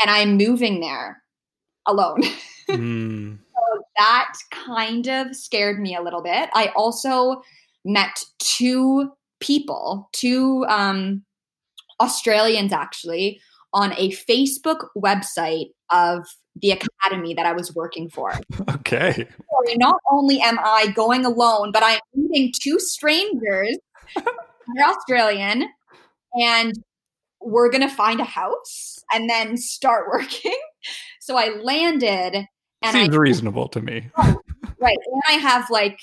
and 0.00 0.10
I'm 0.10 0.36
moving 0.36 0.80
there. 0.80 1.22
alone. 1.86 2.22
Mm. 2.68 3.38
so 3.54 3.82
that 3.96 4.34
kind 4.50 5.08
of 5.08 5.34
scared 5.34 5.80
me 5.80 5.96
a 5.96 6.02
little 6.02 6.22
bit. 6.22 6.50
I 6.52 6.70
also 6.76 7.40
met 7.82 8.22
two 8.38 9.10
people, 9.40 10.10
two 10.12 10.66
um, 10.68 11.24
Australians 12.00 12.72
actually, 12.72 13.40
on 13.72 13.92
a 13.94 14.10
Facebook 14.10 14.86
website 14.96 15.66
of 15.90 16.26
the 16.60 16.72
academy 16.72 17.34
that 17.34 17.46
I 17.46 17.52
was 17.52 17.74
working 17.74 18.08
for. 18.08 18.32
Okay. 18.88 19.12
So 19.18 19.74
not 19.76 19.96
only 20.10 20.40
am 20.40 20.58
I 20.60 20.86
going 20.94 21.26
alone, 21.26 21.72
but 21.72 21.82
I'm 21.84 22.00
meeting 22.14 22.52
two 22.58 22.78
strangers. 22.80 23.76
They're 24.16 24.86
Australian, 24.86 25.68
and 26.34 26.72
we're 27.42 27.70
gonna 27.70 27.90
find 27.90 28.18
a 28.20 28.24
house 28.24 28.98
and 29.12 29.28
then 29.28 29.58
start 29.58 30.06
working. 30.12 30.58
So 31.20 31.36
I 31.36 31.50
landed 31.62 32.46
and 32.82 32.92
Seems 32.92 33.14
I, 33.14 33.18
reasonable 33.18 33.68
to 33.68 33.82
me. 33.82 34.08
right, 34.16 34.96
and 35.12 35.22
I 35.28 35.32
have 35.32 35.68
like 35.68 35.98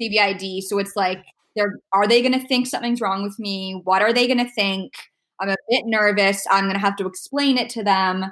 CVID, 0.00 0.62
so 0.62 0.78
it's 0.78 0.96
like 0.96 1.24
they're 1.56 1.72
are 1.92 2.06
they 2.06 2.20
gonna 2.20 2.46
think 2.46 2.66
something's 2.66 3.00
wrong 3.00 3.22
with 3.22 3.38
me? 3.38 3.80
What 3.84 4.02
are 4.02 4.12
they 4.12 4.26
gonna 4.28 4.50
think? 4.50 4.92
I'm 5.40 5.48
a 5.48 5.56
bit 5.68 5.84
nervous. 5.86 6.44
I'm 6.50 6.66
gonna 6.66 6.78
have 6.78 6.96
to 6.96 7.06
explain 7.06 7.58
it 7.58 7.70
to 7.70 7.82
them. 7.82 8.26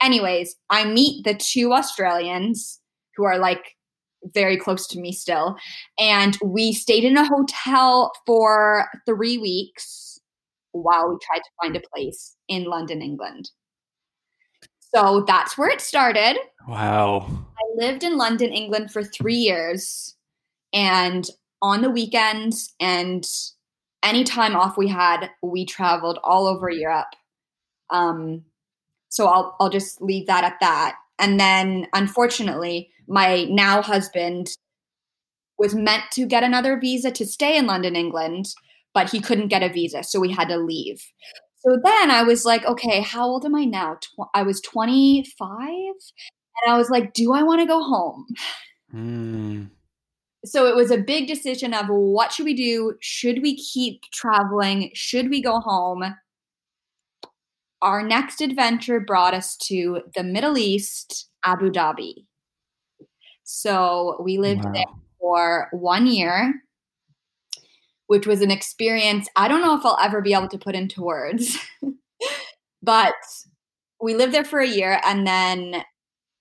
Anyways, 0.00 0.56
I 0.70 0.84
meet 0.84 1.24
the 1.24 1.34
two 1.34 1.72
Australians 1.72 2.80
who 3.16 3.24
are 3.24 3.38
like 3.38 3.76
very 4.34 4.56
close 4.56 4.86
to 4.88 5.00
me 5.00 5.12
still. 5.12 5.56
And 5.98 6.36
we 6.42 6.72
stayed 6.72 7.04
in 7.04 7.16
a 7.16 7.26
hotel 7.26 8.12
for 8.26 8.86
three 9.06 9.38
weeks 9.38 10.20
while 10.72 11.08
we 11.08 11.16
tried 11.22 11.38
to 11.38 11.50
find 11.60 11.76
a 11.76 11.82
place 11.94 12.36
in 12.48 12.64
London, 12.64 13.02
England. 13.02 13.50
So 14.94 15.24
that's 15.26 15.58
where 15.58 15.68
it 15.68 15.80
started. 15.80 16.38
Wow. 16.66 17.28
I 17.58 17.84
lived 17.86 18.02
in 18.02 18.16
London, 18.16 18.52
England 18.52 18.90
for 18.90 19.02
three 19.02 19.34
years. 19.34 20.16
And 20.72 21.28
on 21.60 21.82
the 21.82 21.90
weekends 21.90 22.74
and 22.80 23.24
any 24.02 24.24
time 24.24 24.56
off 24.56 24.76
we 24.76 24.88
had, 24.88 25.30
we 25.42 25.64
traveled 25.64 26.18
all 26.22 26.46
over 26.46 26.70
Europe. 26.70 27.14
Um, 27.90 28.44
so 29.08 29.26
I'll 29.26 29.56
I'll 29.60 29.70
just 29.70 30.00
leave 30.02 30.26
that 30.26 30.44
at 30.44 30.60
that. 30.60 30.96
And 31.18 31.40
then 31.40 31.86
unfortunately, 31.92 32.90
my 33.06 33.44
now 33.44 33.82
husband 33.82 34.50
was 35.58 35.74
meant 35.74 36.04
to 36.12 36.26
get 36.26 36.44
another 36.44 36.78
visa 36.78 37.10
to 37.10 37.26
stay 37.26 37.56
in 37.56 37.66
London, 37.66 37.96
England, 37.96 38.46
but 38.94 39.10
he 39.10 39.20
couldn't 39.20 39.48
get 39.48 39.62
a 39.62 39.72
visa, 39.72 40.04
so 40.04 40.20
we 40.20 40.30
had 40.30 40.48
to 40.48 40.56
leave. 40.56 41.02
So 41.56 41.78
then 41.82 42.10
I 42.10 42.22
was 42.22 42.44
like, 42.44 42.64
okay, 42.64 43.00
how 43.00 43.26
old 43.26 43.44
am 43.44 43.56
I 43.56 43.64
now? 43.64 43.94
Tw- 43.94 44.30
I 44.32 44.42
was 44.44 44.60
25 44.60 45.50
and 45.50 46.72
I 46.72 46.76
was 46.76 46.88
like, 46.88 47.12
do 47.14 47.32
I 47.32 47.42
want 47.42 47.60
to 47.60 47.66
go 47.66 47.82
home? 47.82 48.26
Mm. 48.94 49.70
So 50.48 50.66
it 50.66 50.74
was 50.74 50.90
a 50.90 50.96
big 50.98 51.26
decision 51.26 51.74
of 51.74 51.86
what 51.88 52.32
should 52.32 52.46
we 52.46 52.54
do? 52.54 52.94
Should 53.00 53.42
we 53.42 53.56
keep 53.56 54.02
traveling? 54.12 54.90
Should 54.94 55.28
we 55.28 55.42
go 55.42 55.60
home? 55.60 56.04
Our 57.82 58.02
next 58.02 58.40
adventure 58.40 58.98
brought 58.98 59.34
us 59.34 59.56
to 59.64 60.02
the 60.14 60.24
Middle 60.24 60.56
East, 60.56 61.28
Abu 61.44 61.70
Dhabi. 61.70 62.24
So 63.44 64.20
we 64.24 64.38
lived 64.38 64.64
Wow. 64.64 64.72
there 64.72 64.84
for 65.20 65.68
one 65.72 66.06
year, 66.06 66.62
which 68.06 68.26
was 68.26 68.40
an 68.40 68.50
experience 68.50 69.28
I 69.36 69.48
don't 69.48 69.60
know 69.60 69.76
if 69.76 69.84
I'll 69.84 69.98
ever 70.00 70.22
be 70.22 70.32
able 70.32 70.48
to 70.48 70.58
put 70.58 70.74
into 70.74 71.02
words. 71.02 71.58
but 72.82 73.14
we 74.00 74.14
lived 74.14 74.32
there 74.32 74.44
for 74.44 74.60
a 74.60 74.66
year 74.66 75.00
and 75.04 75.26
then 75.26 75.84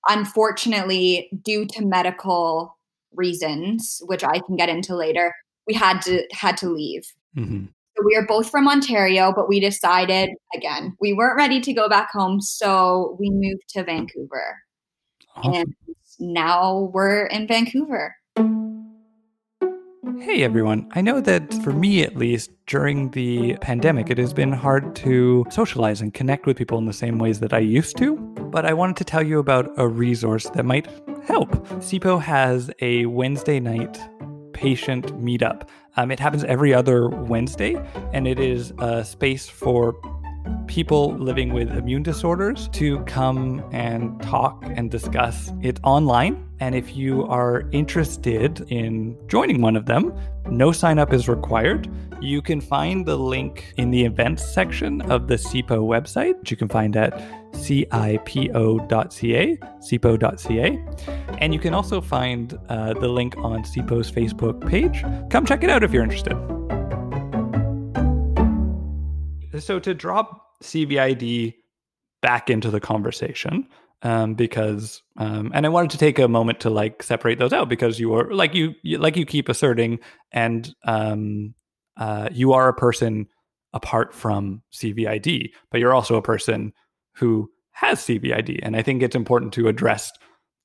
unfortunately 0.07 1.29
due 1.43 1.65
to 1.65 1.85
medical 1.85 2.76
reasons, 3.15 4.01
which 4.05 4.23
I 4.23 4.39
can 4.39 4.55
get 4.55 4.69
into 4.69 4.95
later, 4.95 5.33
we 5.65 5.73
had 5.73 6.01
to 6.03 6.23
had 6.31 6.57
to 6.57 6.69
leave. 6.69 7.03
Mhm. 7.35 7.69
So 7.95 8.03
we 8.05 8.15
are 8.15 8.25
both 8.25 8.49
from 8.49 8.67
Ontario, 8.67 9.33
but 9.35 9.49
we 9.49 9.59
decided 9.59 10.29
again, 10.55 10.95
we 11.01 11.13
weren't 11.13 11.37
ready 11.37 11.59
to 11.61 11.73
go 11.73 11.89
back 11.89 12.11
home, 12.11 12.41
so 12.41 13.17
we 13.19 13.29
moved 13.31 13.67
to 13.69 13.83
Vancouver. 13.83 14.57
Awesome. 15.35 15.53
And 15.53 15.75
now 16.19 16.91
we're 16.93 17.25
in 17.25 17.47
Vancouver. 17.47 18.15
Hey 20.19 20.43
everyone. 20.43 20.87
I 20.93 21.01
know 21.01 21.21
that 21.21 21.53
for 21.63 21.71
me 21.71 22.01
at 22.03 22.15
least, 22.15 22.51
during 22.65 23.11
the 23.11 23.55
pandemic, 23.61 24.09
it 24.09 24.17
has 24.17 24.33
been 24.33 24.51
hard 24.51 24.95
to 24.97 25.45
socialize 25.49 26.01
and 26.01 26.13
connect 26.13 26.45
with 26.45 26.57
people 26.57 26.77
in 26.77 26.85
the 26.85 26.93
same 26.93 27.19
ways 27.19 27.39
that 27.39 27.53
I 27.53 27.59
used 27.59 27.97
to. 27.97 28.36
But 28.57 28.65
I 28.65 28.73
wanted 28.73 28.95
to 28.95 29.03
tell 29.03 29.21
you 29.21 29.37
about 29.37 29.71
a 29.77 29.87
resource 29.87 30.49
that 30.55 30.65
might 30.65 30.87
help. 31.27 31.51
CIPO 31.77 32.19
has 32.23 32.71
a 32.81 33.05
Wednesday 33.05 33.59
night 33.59 33.99
patient 34.51 35.05
meetup. 35.23 35.69
Um, 35.95 36.09
it 36.09 36.19
happens 36.19 36.43
every 36.43 36.73
other 36.73 37.07
Wednesday, 37.07 37.75
and 38.13 38.27
it 38.27 38.39
is 38.39 38.73
a 38.79 39.05
space 39.05 39.47
for 39.47 39.93
people 40.65 41.13
living 41.17 41.53
with 41.53 41.69
immune 41.69 42.01
disorders 42.01 42.67
to 42.69 42.99
come 43.01 43.63
and 43.71 44.19
talk 44.23 44.63
and 44.65 44.89
discuss 44.89 45.51
it 45.61 45.79
online. 45.83 46.49
And 46.59 46.73
if 46.73 46.95
you 46.95 47.25
are 47.25 47.69
interested 47.71 48.61
in 48.71 49.15
joining 49.27 49.61
one 49.61 49.75
of 49.75 49.85
them, 49.85 50.17
no 50.49 50.71
sign 50.71 50.97
up 50.97 51.13
is 51.13 51.29
required. 51.29 51.87
You 52.19 52.41
can 52.41 52.61
find 52.61 53.05
the 53.05 53.17
link 53.17 53.73
in 53.77 53.91
the 53.91 54.03
events 54.03 54.43
section 54.43 55.01
of 55.03 55.27
the 55.27 55.35
CIPO 55.35 55.85
website, 55.85 56.39
which 56.39 56.49
you 56.49 56.57
can 56.57 56.67
find 56.67 56.95
at 56.95 57.36
cipo.ca, 57.53 59.57
cipo.ca. 59.57 60.85
And 61.39 61.53
you 61.53 61.59
can 61.59 61.73
also 61.73 62.01
find 62.01 62.57
uh, 62.69 62.93
the 62.93 63.07
link 63.07 63.35
on 63.37 63.63
CIPO's 63.63 64.11
Facebook 64.11 64.67
page. 64.67 65.03
Come 65.29 65.45
check 65.45 65.63
it 65.63 65.69
out 65.69 65.83
if 65.83 65.91
you're 65.91 66.03
interested. 66.03 66.35
So 69.59 69.79
to 69.79 69.93
drop 69.93 70.43
CVID 70.63 71.55
back 72.21 72.49
into 72.49 72.69
the 72.69 72.79
conversation, 72.79 73.67
um, 74.03 74.35
because 74.35 75.01
um, 75.17 75.51
and 75.55 75.65
I 75.65 75.69
wanted 75.69 75.89
to 75.91 75.97
take 75.97 76.19
a 76.19 76.27
moment 76.27 76.59
to 76.61 76.69
like 76.69 77.01
separate 77.01 77.39
those 77.39 77.53
out 77.53 77.67
because 77.67 77.99
you 77.99 78.13
are 78.13 78.31
like 78.31 78.53
you, 78.53 78.75
you 78.83 78.99
like 78.99 79.17
you 79.17 79.25
keep 79.25 79.49
asserting, 79.49 79.99
and 80.31 80.71
um, 80.85 81.55
uh, 81.97 82.29
you 82.31 82.53
are 82.53 82.67
a 82.67 82.73
person 82.73 83.27
apart 83.73 84.13
from 84.13 84.61
CVID, 84.73 85.51
but 85.71 85.79
you're 85.79 85.93
also 85.93 86.15
a 86.15 86.21
person 86.21 86.73
who 87.17 87.49
has 87.71 87.99
CVID, 87.99 88.59
and 88.63 88.75
I 88.75 88.81
think 88.81 89.03
it's 89.03 89.15
important 89.15 89.53
to 89.53 89.67
address 89.67 90.11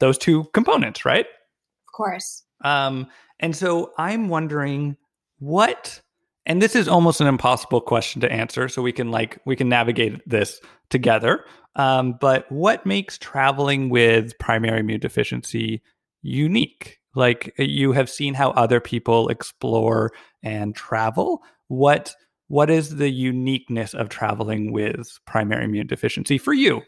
those 0.01 0.19
two 0.19 0.45
components, 0.55 1.05
right? 1.05 1.27
Of 1.27 1.93
course. 1.95 2.43
Um, 2.65 3.07
and 3.41 3.55
so 3.55 3.93
I'm 3.99 4.29
wondering 4.29 4.97
what, 5.39 6.01
and 6.47 6.63
this 6.63 6.75
is 6.75 6.89
almost 6.89 7.21
an 7.21 7.27
impossible 7.27 7.81
question 7.81 8.21
to 8.23 8.33
answer. 8.33 8.69
So 8.69 8.83
we 8.83 8.93
can 8.93 9.11
like 9.11 9.39
we 9.45 9.57
can 9.57 9.69
navigate 9.69 10.21
this 10.29 10.61
together. 10.91 11.45
Um, 11.77 12.17
but 12.21 12.51
what 12.51 12.87
makes 12.87 13.19
traveling 13.19 13.89
with 13.89 14.39
primary 14.39 14.81
immune 14.81 15.01
deficiency 15.01 15.83
unique? 16.23 16.99
Like 17.15 17.55
you 17.59 17.93
have 17.93 18.09
seen 18.09 18.35
how 18.35 18.51
other 18.51 18.81
people 18.81 19.29
explore 19.29 20.13
and 20.43 20.75
travel. 20.75 21.43
What 21.69 22.15
what 22.53 22.69
is 22.69 22.97
the 22.97 23.09
uniqueness 23.09 23.95
of 23.95 24.11
traveling 24.11 24.73
with 24.73 25.19
primary 25.27 25.65
immune 25.65 25.87
deficiency 25.87 26.37
for 26.37 26.53
you? 26.53 26.83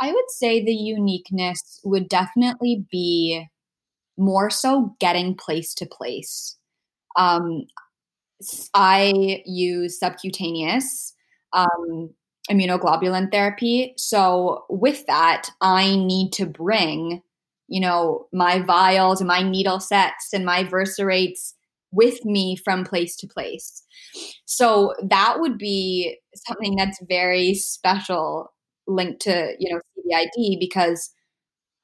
I 0.00 0.10
would 0.10 0.30
say 0.30 0.64
the 0.64 0.72
uniqueness 0.72 1.78
would 1.84 2.08
definitely 2.08 2.86
be 2.90 3.46
more 4.16 4.48
so 4.48 4.96
getting 5.00 5.34
place 5.34 5.74
to 5.74 5.84
place. 5.84 6.56
Um, 7.14 7.64
I 8.72 9.42
use 9.44 9.98
subcutaneous 9.98 11.14
um, 11.52 12.08
immunoglobulin 12.50 13.30
therapy. 13.30 13.92
So, 13.98 14.64
with 14.70 15.04
that, 15.08 15.50
I 15.60 15.94
need 15.94 16.32
to 16.32 16.46
bring, 16.46 17.20
you 17.68 17.82
know, 17.82 18.28
my 18.32 18.60
vials 18.60 19.20
and 19.20 19.28
my 19.28 19.42
needle 19.42 19.78
sets 19.78 20.32
and 20.32 20.46
my 20.46 20.64
versarates 20.64 21.52
with 21.92 22.24
me 22.24 22.56
from 22.56 22.84
place 22.84 23.16
to 23.16 23.26
place. 23.26 23.82
So, 24.44 24.94
that 25.02 25.36
would 25.38 25.58
be 25.58 26.18
something 26.34 26.76
that's 26.76 27.00
very 27.08 27.54
special 27.54 28.52
linked 28.86 29.22
to, 29.22 29.54
you 29.58 29.72
know, 29.72 29.80
CVID 29.96 30.58
because 30.58 31.10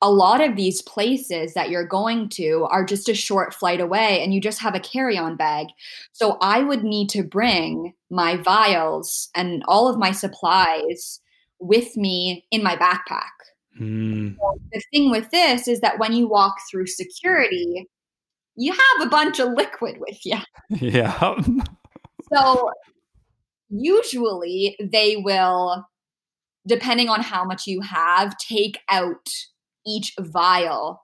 a 0.01 0.11
lot 0.11 0.41
of 0.41 0.55
these 0.55 0.81
places 0.83 1.55
that 1.55 1.71
you're 1.71 1.87
going 1.87 2.29
to 2.29 2.67
are 2.71 2.85
just 2.85 3.09
a 3.09 3.15
short 3.15 3.53
flight 3.53 3.81
away 3.81 4.23
and 4.23 4.33
you 4.33 4.41
just 4.41 4.61
have 4.61 4.75
a 4.75 4.81
carry-on 4.81 5.37
bag. 5.37 5.67
So 6.13 6.39
I 6.41 6.63
would 6.63 6.85
need 6.85 7.09
to 7.11 7.25
bring 7.25 7.95
my 8.11 8.37
vials 8.37 9.29
and 9.35 9.63
all 9.67 9.89
of 9.89 9.99
my 9.99 10.13
supplies 10.13 11.21
with 11.59 11.97
me 11.97 12.47
in 12.53 12.63
my 12.63 12.77
backpack. 12.77 13.25
Mm, 13.81 14.37
The 14.73 14.83
thing 14.93 15.11
with 15.11 15.31
this 15.31 15.67
is 15.67 15.81
that 15.81 15.99
when 15.99 16.13
you 16.13 16.29
walk 16.29 16.57
through 16.71 16.87
security, 16.87 17.89
you 18.59 18.73
have 18.73 19.07
a 19.07 19.11
bunch 19.11 19.39
of 19.39 19.53
liquid 19.53 19.97
with 19.99 20.25
you. 20.27 20.39
yeah. 20.71 21.35
So 22.31 22.71
usually 23.71 24.77
they 24.79 25.17
will 25.17 25.87
depending 26.67 27.09
on 27.09 27.23
how 27.23 27.43
much 27.43 27.67
you 27.67 27.81
have, 27.81 28.37
take 28.37 28.79
out 28.91 29.27
each 29.87 30.13
vial 30.21 31.03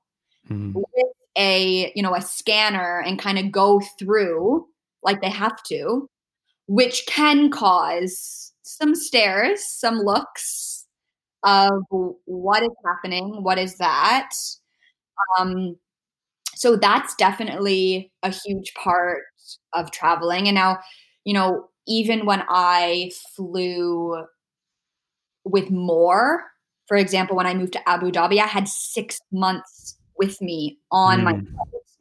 Mm. 0.51 0.75
with 0.75 1.07
a 1.39 1.91
you 1.95 2.03
know 2.03 2.15
a 2.15 2.21
scanner 2.21 3.01
and 3.01 3.19
kind 3.19 3.39
of 3.39 3.51
go 3.51 3.81
through 3.99 4.67
like 5.03 5.23
they 5.23 5.31
have 5.31 5.63
to 5.63 6.07
which 6.67 7.07
can 7.07 7.51
cause 7.51 8.53
some 8.63 8.95
stares 8.95 9.65
some 9.65 10.01
looks 10.01 10.85
of 11.45 11.73
what 12.27 12.63
is 12.63 12.69
happening 12.85 13.43
what 13.43 13.59
is 13.59 13.79
that 13.79 14.33
um 15.39 15.77
so 16.57 16.77
that's 16.77 17.15
definitely 17.17 18.13
a 18.23 18.31
huge 18.31 18.73
part 18.75 19.23
of 19.75 19.91
traveling 19.91 20.49
and 20.49 20.55
now 20.55 20.79
you 21.25 21.35
know 21.35 21.69
even 21.87 22.27
when 22.27 22.43
i 22.49 23.11
flew 23.37 24.25
with 25.45 25.71
more 25.71 26.45
for 26.87 26.97
example 26.97 27.37
when 27.37 27.47
i 27.47 27.55
moved 27.55 27.73
to 27.73 27.89
abu 27.89 28.11
dhabi 28.11 28.39
i 28.41 28.47
had 28.47 28.69
6 28.69 29.19
months 29.33 29.99
with 30.19 30.41
me 30.41 30.79
on 30.93 31.25
my 31.25 31.33
Mm. 31.33 31.37
flights. 31.57 31.97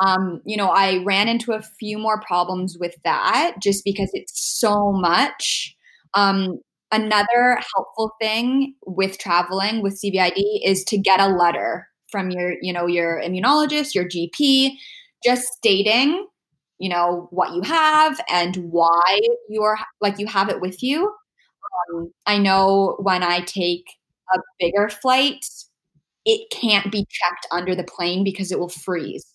Um, 0.00 0.42
you 0.44 0.56
know, 0.56 0.68
I 0.70 1.02
ran 1.04 1.28
into 1.28 1.52
a 1.52 1.62
few 1.62 1.98
more 1.98 2.20
problems 2.20 2.76
with 2.80 2.94
that 3.04 3.54
just 3.62 3.84
because 3.84 4.10
it's 4.14 4.32
so 4.60 4.92
much. 4.92 5.76
Um, 6.14 6.60
another 6.92 7.60
helpful 7.74 8.12
thing 8.20 8.74
with 8.86 9.18
traveling 9.18 9.82
with 9.82 9.94
CVID 10.00 10.62
is 10.64 10.84
to 10.84 10.98
get 10.98 11.20
a 11.20 11.28
letter 11.28 11.88
from 12.12 12.30
your, 12.30 12.54
you 12.62 12.72
know, 12.72 12.86
your 12.86 13.20
immunologist, 13.22 13.94
your 13.94 14.04
GP, 14.06 14.72
just 15.24 15.48
stating, 15.54 16.26
you 16.78 16.90
know, 16.90 17.28
what 17.30 17.54
you 17.54 17.62
have 17.62 18.20
and 18.30 18.56
why 18.56 19.20
you're 19.48 19.78
like 20.00 20.18
you 20.18 20.26
have 20.26 20.50
it 20.50 20.60
with 20.60 20.82
you. 20.82 21.12
Um, 21.94 22.12
I 22.26 22.38
know 22.38 22.96
when 23.00 23.22
I 23.22 23.40
take 23.40 23.86
a 24.34 24.38
bigger 24.60 24.88
flight, 24.88 25.44
it 26.24 26.48
can't 26.50 26.92
be 26.92 27.06
checked 27.10 27.46
under 27.50 27.74
the 27.74 27.84
plane 27.84 28.24
because 28.24 28.52
it 28.52 28.58
will 28.58 28.68
freeze. 28.68 29.26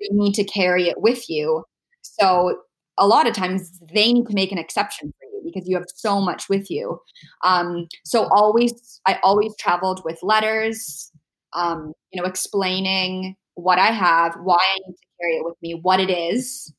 You 0.00 0.10
need 0.12 0.34
to 0.34 0.44
carry 0.44 0.88
it 0.88 1.00
with 1.00 1.28
you. 1.30 1.64
So 2.02 2.60
a 2.98 3.06
lot 3.06 3.26
of 3.26 3.34
times 3.34 3.80
they 3.92 4.12
need 4.12 4.26
to 4.26 4.34
make 4.34 4.52
an 4.52 4.58
exception 4.58 5.12
for 5.18 5.24
you 5.32 5.42
because 5.44 5.68
you 5.68 5.76
have 5.76 5.86
so 5.94 6.20
much 6.20 6.48
with 6.48 6.70
you. 6.70 7.00
Um, 7.42 7.88
so 8.04 8.28
always, 8.30 9.00
I 9.06 9.18
always 9.22 9.54
traveled 9.58 10.02
with 10.04 10.18
letters, 10.22 11.10
um, 11.54 11.92
you 12.12 12.20
know, 12.20 12.26
explaining 12.26 13.36
what 13.54 13.78
I 13.78 13.88
have, 13.88 14.34
why 14.42 14.58
I 14.58 14.78
need 14.86 14.94
to 14.94 15.06
carry 15.20 15.36
it 15.36 15.44
with 15.44 15.56
me, 15.62 15.78
what 15.80 16.00
it 16.00 16.10
is, 16.10 16.72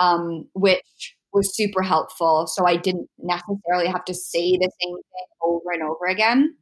um, 0.00 0.48
which 0.54 1.16
was 1.32 1.54
super 1.54 1.82
helpful. 1.82 2.46
So 2.46 2.66
I 2.66 2.76
didn't 2.76 3.08
necessarily 3.18 3.88
have 3.88 4.04
to 4.04 4.14
say 4.14 4.56
the 4.56 4.70
same 4.82 4.94
thing 4.94 5.26
over 5.42 5.72
and 5.72 5.82
over 5.82 6.06
again. 6.06 6.56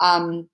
Um, 0.00 0.48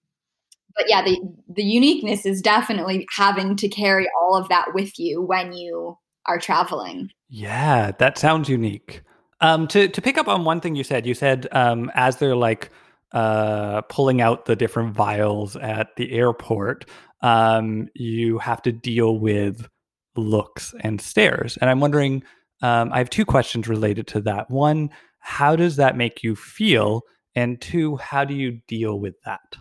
but 0.74 0.88
yeah, 0.88 1.02
the 1.02 1.20
the 1.48 1.64
uniqueness 1.64 2.24
is 2.24 2.40
definitely 2.40 3.06
having 3.14 3.56
to 3.56 3.68
carry 3.68 4.08
all 4.20 4.36
of 4.36 4.48
that 4.48 4.72
with 4.72 4.98
you 4.98 5.20
when 5.20 5.52
you 5.52 5.98
are 6.26 6.38
traveling. 6.38 7.10
Yeah, 7.28 7.90
that 7.98 8.18
sounds 8.18 8.48
unique. 8.48 9.02
Um, 9.40 9.66
to 9.68 9.88
to 9.88 10.02
pick 10.02 10.16
up 10.16 10.28
on 10.28 10.44
one 10.44 10.60
thing 10.60 10.76
you 10.76 10.84
said, 10.84 11.06
you 11.06 11.14
said 11.14 11.48
um, 11.52 11.90
as 11.94 12.16
they're 12.16 12.36
like 12.36 12.70
uh, 13.12 13.82
pulling 13.82 14.20
out 14.20 14.44
the 14.44 14.56
different 14.56 14.94
vials 14.94 15.56
at 15.56 15.96
the 15.96 16.12
airport, 16.12 16.88
um, 17.22 17.88
you 17.94 18.38
have 18.38 18.62
to 18.62 18.72
deal 18.72 19.18
with 19.18 19.68
looks 20.16 20.74
and 20.80 21.00
stares. 21.00 21.56
And 21.58 21.70
I'm 21.70 21.80
wondering, 21.80 22.22
um, 22.62 22.92
I 22.92 22.98
have 22.98 23.10
two 23.10 23.24
questions 23.24 23.68
related 23.68 24.06
to 24.08 24.20
that. 24.22 24.50
One, 24.50 24.90
how 25.18 25.56
does 25.56 25.76
that 25.76 25.96
make 25.96 26.22
you 26.22 26.36
feel? 26.36 27.02
And 27.34 27.60
two, 27.60 27.96
how 27.96 28.24
do 28.24 28.34
you 28.34 28.60
deal 28.66 28.98
with 28.98 29.14
that? 29.24 29.56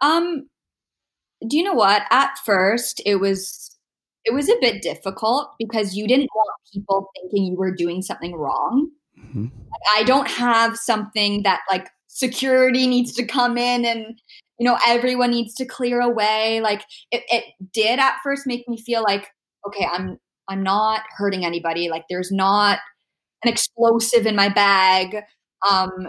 Um, 0.00 0.48
do 1.46 1.56
you 1.56 1.64
know 1.64 1.74
what? 1.74 2.02
At 2.10 2.38
first, 2.44 3.00
it 3.04 3.16
was 3.16 3.76
it 4.24 4.34
was 4.34 4.48
a 4.48 4.56
bit 4.60 4.82
difficult 4.82 5.54
because 5.58 5.94
you 5.94 6.06
didn't 6.06 6.28
want 6.34 6.50
people 6.72 7.10
thinking 7.16 7.44
you 7.44 7.56
were 7.56 7.74
doing 7.74 8.02
something 8.02 8.34
wrong. 8.34 8.90
Mm-hmm. 9.18 9.46
I 9.96 10.02
don't 10.04 10.28
have 10.28 10.76
something 10.76 11.42
that 11.44 11.60
like 11.70 11.88
security 12.18 12.86
needs 12.86 13.12
to 13.12 13.24
come 13.24 13.56
in 13.56 13.84
and 13.84 14.20
you 14.58 14.64
know 14.64 14.76
everyone 14.86 15.30
needs 15.30 15.54
to 15.54 15.64
clear 15.64 16.00
away. 16.00 16.60
Like 16.60 16.82
it, 17.10 17.22
it 17.28 17.44
did 17.72 17.98
at 17.98 18.16
first 18.22 18.46
make 18.46 18.68
me 18.68 18.80
feel 18.80 19.02
like 19.02 19.28
okay, 19.66 19.86
I'm 19.90 20.18
I'm 20.48 20.62
not 20.62 21.02
hurting 21.16 21.44
anybody. 21.44 21.88
Like 21.90 22.04
there's 22.10 22.32
not 22.32 22.80
an 23.44 23.50
explosive 23.50 24.26
in 24.26 24.34
my 24.34 24.48
bag. 24.48 25.22
Um, 25.68 26.08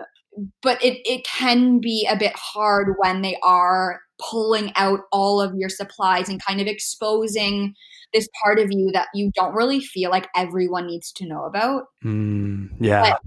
but 0.61 0.83
it, 0.83 0.99
it 1.05 1.25
can 1.25 1.79
be 1.79 2.07
a 2.09 2.15
bit 2.15 2.33
hard 2.35 2.95
when 2.97 3.21
they 3.21 3.37
are 3.43 3.99
pulling 4.19 4.71
out 4.75 5.01
all 5.11 5.41
of 5.41 5.53
your 5.55 5.69
supplies 5.69 6.29
and 6.29 6.43
kind 6.43 6.61
of 6.61 6.67
exposing 6.67 7.73
this 8.13 8.27
part 8.41 8.59
of 8.59 8.71
you 8.71 8.91
that 8.93 9.07
you 9.13 9.31
don't 9.35 9.53
really 9.53 9.79
feel 9.79 10.09
like 10.09 10.27
everyone 10.35 10.87
needs 10.87 11.11
to 11.13 11.27
know 11.27 11.45
about. 11.45 11.85
Mm, 12.03 12.69
yeah. 12.79 13.01
But 13.11 13.21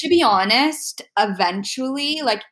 to 0.00 0.08
be 0.08 0.22
honest, 0.22 1.02
eventually, 1.18 2.20
like 2.22 2.42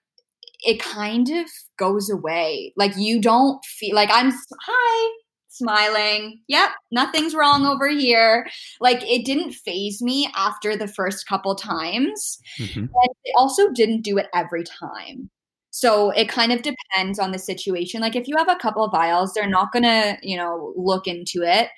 it 0.60 0.80
kind 0.80 1.30
of 1.30 1.46
goes 1.78 2.10
away. 2.10 2.72
Like 2.76 2.96
you 2.96 3.20
don't 3.20 3.64
feel 3.64 3.94
like 3.94 4.10
I'm 4.12 4.32
hi 4.60 5.12
smiling. 5.48 6.40
Yep, 6.48 6.70
nothing's 6.92 7.34
wrong 7.34 7.64
over 7.64 7.88
here. 7.88 8.46
Like 8.80 9.02
it 9.02 9.24
didn't 9.24 9.52
phase 9.52 10.02
me 10.02 10.28
after 10.36 10.76
the 10.76 10.86
first 10.86 11.26
couple 11.26 11.54
times. 11.54 12.38
Mm-hmm. 12.58 12.80
And 12.80 13.10
it 13.24 13.34
also 13.36 13.70
didn't 13.70 14.02
do 14.02 14.18
it 14.18 14.26
every 14.34 14.64
time. 14.64 15.30
So 15.70 16.10
it 16.10 16.28
kind 16.28 16.52
of 16.52 16.62
depends 16.62 17.18
on 17.18 17.32
the 17.32 17.38
situation. 17.38 18.00
Like 18.00 18.16
if 18.16 18.28
you 18.28 18.36
have 18.36 18.48
a 18.48 18.56
couple 18.56 18.84
of 18.84 18.92
vials, 18.92 19.32
they're 19.32 19.48
not 19.48 19.72
going 19.72 19.84
to, 19.84 20.18
you 20.22 20.36
know, 20.36 20.72
look 20.76 21.06
into 21.06 21.42
it. 21.42 21.68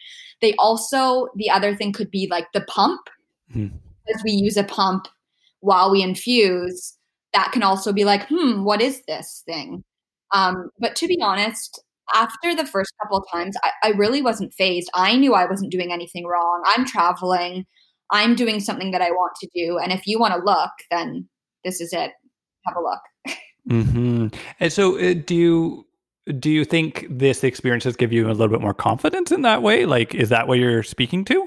They 0.40 0.54
also 0.59 1.28
the 1.37 1.50
other 1.50 1.76
thing 1.76 1.92
could 1.92 2.11
be 2.11 2.26
like 2.30 2.52
the 2.52 2.62
pump. 2.62 3.00
Mm-hmm. 3.54 3.76
As 4.14 4.22
we 4.24 4.33
use 4.33 4.56
a 4.56 4.64
pump 4.64 5.06
while 5.61 5.90
we 5.90 6.03
infuse, 6.03 6.94
that 7.33 7.53
can 7.53 7.62
also 7.62 7.92
be 7.92 8.05
like, 8.05 8.27
"Hmm, 8.29 8.64
what 8.64 8.81
is 8.81 9.03
this 9.07 9.42
thing?" 9.46 9.85
Um, 10.33 10.70
but 10.79 10.96
to 10.96 11.09
be 11.09 11.20
honest, 11.20 11.83
after 12.14 12.55
the 12.55 12.66
first 12.66 12.92
couple 13.03 13.18
of 13.18 13.25
times, 13.31 13.57
I, 13.62 13.88
I 13.88 13.90
really 13.90 14.23
wasn't 14.23 14.55
phased. 14.55 14.90
I 14.94 15.16
knew 15.16 15.35
I 15.35 15.46
wasn't 15.46 15.73
doing 15.73 15.92
anything 15.92 16.27
wrong. 16.27 16.62
I'm 16.66 16.85
traveling. 16.85 17.66
I'm 18.11 18.35
doing 18.35 18.61
something 18.61 18.90
that 18.90 19.03
I 19.03 19.11
want 19.11 19.33
to 19.40 19.49
do. 19.55 19.79
And 19.79 19.92
if 19.92 20.07
you 20.07 20.18
want 20.18 20.35
to 20.35 20.40
look, 20.44 20.70
then 20.90 21.29
this 21.64 21.81
is 21.81 21.92
it. 21.92 22.12
Have 22.66 22.77
a 22.77 22.81
look. 22.81 23.37
Mm-hmm. 23.68 24.29
And 24.59 24.73
so, 24.73 24.99
uh, 24.99 25.14
do 25.14 25.35
you 25.35 25.87
do 26.38 26.51
you 26.51 26.64
think 26.64 27.07
this 27.11 27.44
experience 27.44 27.85
has 27.85 27.96
given 27.96 28.16
you 28.16 28.27
a 28.27 28.33
little 28.33 28.49
bit 28.49 28.61
more 28.61 28.75
confidence 28.75 29.31
in 29.31 29.42
that 29.42 29.62
way? 29.62 29.87
Like, 29.87 30.14
is 30.14 30.29
that 30.31 30.49
what 30.49 30.59
you're 30.59 30.83
speaking 30.83 31.25
to? 31.27 31.46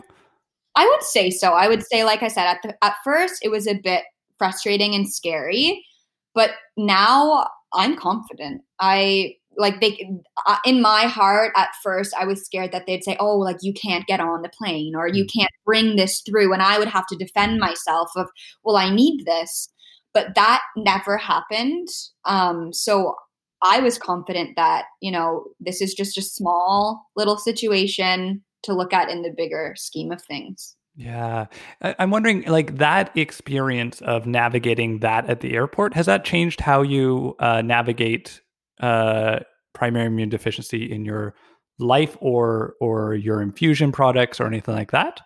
I 0.76 0.88
would 0.88 1.04
say 1.04 1.30
so. 1.30 1.54
I 1.54 1.68
would 1.68 1.84
say, 1.84 2.04
like 2.04 2.24
I 2.24 2.28
said, 2.28 2.46
at 2.48 2.60
the, 2.64 2.76
at 2.84 2.96
first 3.04 3.40
it 3.44 3.50
was 3.50 3.68
a 3.68 3.76
bit 3.76 4.04
frustrating 4.38 4.96
and 4.96 5.12
scary, 5.12 5.86
but 6.34 6.52
now 6.78 7.48
I'm 7.74 7.96
confident. 7.96 8.62
I 8.80 9.36
like 9.58 9.82
they 9.82 10.10
uh, 10.48 10.58
in 10.66 10.82
my 10.82 11.04
heart 11.04 11.52
at 11.56 11.70
first 11.84 12.14
i 12.20 12.26
was 12.26 12.44
scared 12.44 12.72
that 12.72 12.86
they'd 12.86 13.04
say 13.04 13.16
oh 13.20 13.38
like 13.38 13.58
you 13.62 13.74
can't 13.74 14.08
get 14.08 14.20
on 14.20 14.42
the 14.42 14.50
plane 14.50 14.96
or 14.96 15.08
you 15.08 15.26
can't 15.26 15.52
bring 15.66 15.96
this 15.96 16.22
through 16.22 16.54
and 16.54 16.62
i 16.62 16.80
would 16.80 16.88
have 16.88 17.06
to 17.08 17.16
defend 17.16 17.60
myself 17.60 18.10
of 18.16 18.28
well 18.64 18.76
i 18.76 18.90
need 18.90 19.26
this 19.26 19.70
but 20.14 20.36
that 20.36 20.62
never 20.76 21.18
happened 21.18 21.88
um 22.26 22.72
so 22.74 23.16
i 23.62 23.80
was 23.80 23.98
confident 23.98 24.56
that 24.56 24.86
you 25.02 25.12
know 25.12 25.46
this 25.60 25.82
is 25.82 25.94
just 25.94 26.18
a 26.18 26.22
small 26.22 27.06
little 27.16 27.38
situation 27.38 28.44
to 28.64 28.74
look 28.74 28.94
at 28.94 29.10
in 29.10 29.22
the 29.22 29.34
bigger 29.36 29.74
scheme 29.78 30.12
of 30.12 30.22
things 30.22 30.76
yeah. 30.96 31.48
I'm 31.82 32.12
wondering, 32.12 32.44
like, 32.44 32.78
that 32.78 33.16
experience 33.18 34.02
of 34.02 34.28
navigating 34.28 35.00
that 35.00 35.28
at 35.28 35.40
the 35.40 35.56
airport, 35.56 35.96
has 35.96 36.06
that 36.06 36.24
changed 36.24 36.60
how 36.60 36.84
you 36.84 37.36
uh, 37.40 37.62
navigate 37.64 38.42
uh, 38.80 39.40
primary 39.74 40.06
immune 40.06 40.30
deficiency 40.30 40.92
in 40.92 41.04
your 41.04 41.34
life 41.80 42.16
or 42.22 42.76
or 42.80 43.16
your 43.16 43.42
infusion 43.42 43.92
products 43.92 44.40
or 44.40 44.46
anything 44.46 44.76
like 44.76 44.92
that? 44.92 45.22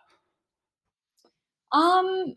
Um, 1.73 2.35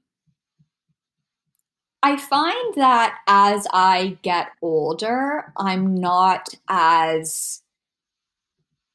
I 2.02 2.16
find 2.16 2.74
that 2.74 3.18
as 3.28 3.68
I 3.72 4.18
get 4.22 4.48
older, 4.60 5.52
I'm 5.56 5.94
not 5.94 6.48
as 6.66 7.62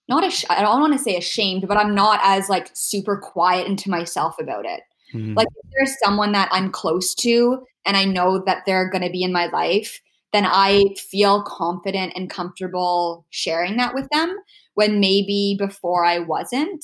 not 0.08 0.24
ash- 0.24 0.46
I 0.50 0.62
don't 0.62 0.82
want 0.82 0.94
to 0.94 1.00
say 1.00 1.16
ashamed, 1.18 1.68
but 1.68 1.78
I'm 1.78 1.96
not 1.96 2.20
as 2.24 2.50
like 2.50 2.70
super 2.74 3.18
quiet 3.18 3.68
into 3.68 3.90
myself 3.90 4.36
about 4.40 4.66
it. 4.66 4.82
Mm. 5.14 5.36
Like 5.36 5.48
if 5.56 5.70
there's 5.76 6.00
someone 6.04 6.32
that 6.34 6.50
I'm 6.52 6.72
close 6.72 7.14
to 7.16 7.64
and 7.86 7.96
I 7.98 8.06
know 8.06 8.44
that 8.46 8.64
they're 8.66 8.90
going 8.90 9.04
to 9.04 9.10
be 9.10 9.24
in 9.24 9.32
my 9.34 9.48
life, 9.48 10.02
then 10.34 10.46
I 10.46 10.94
feel 10.98 11.44
confident 11.44 12.14
and 12.16 12.30
comfortable 12.30 13.26
sharing 13.30 13.78
that 13.78 13.94
with 13.96 14.08
them 14.12 14.36
when 14.74 15.00
maybe 15.00 15.56
before 15.58 16.04
I 16.06 16.20
wasn't. 16.20 16.84